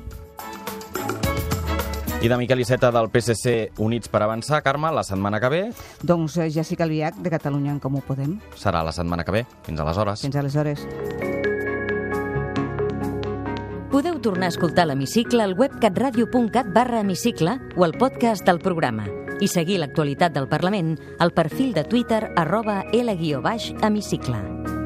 I 2.21 2.27
de 2.27 2.37
Miquel 2.37 2.59
Iceta 2.59 2.89
del 2.91 3.09
PSC 3.13 3.71
Units 3.77 4.09
per 4.09 4.23
Avançar, 4.23 4.63
Carme, 4.63 4.89
la 4.91 5.03
setmana 5.05 5.39
que 5.39 5.49
ve 5.53 5.59
Doncs 6.01 6.37
eh, 6.37 6.49
Jessica 6.51 6.83
Albiach, 6.83 7.15
de 7.21 7.29
Catalunya 7.29 7.71
en 7.71 7.79
Comú 7.79 8.01
Podem. 8.01 8.39
serà 8.57 8.81
la 8.83 8.91
setmana 8.91 9.23
que 9.23 9.31
ve. 9.31 9.45
Fins 9.63 9.79
aleshores. 9.79 10.21
Fins 10.25 10.35
aleshores. 10.35 10.87
Podeu 13.91 14.19
tornar 14.21 14.49
a 14.49 14.53
escoltar 14.53 14.87
l'Hemicicle 14.87 15.43
al 15.43 15.53
web 15.53 15.77
catradio.cat 15.79 16.73
barra 16.73 16.99
hemicicle 17.01 17.59
o 17.77 17.85
al 17.85 17.93
podcast 17.93 18.45
del 18.45 18.59
programa 18.59 19.05
i 19.39 19.47
seguir 19.47 19.77
l'actualitat 19.79 20.33
del 20.33 20.49
Parlament 20.49 20.95
al 21.19 21.31
perfil 21.33 21.73
de 21.73 21.85
Twitter 21.85 22.31
arroba 22.35 22.83
L-hemicicle. 22.91 24.76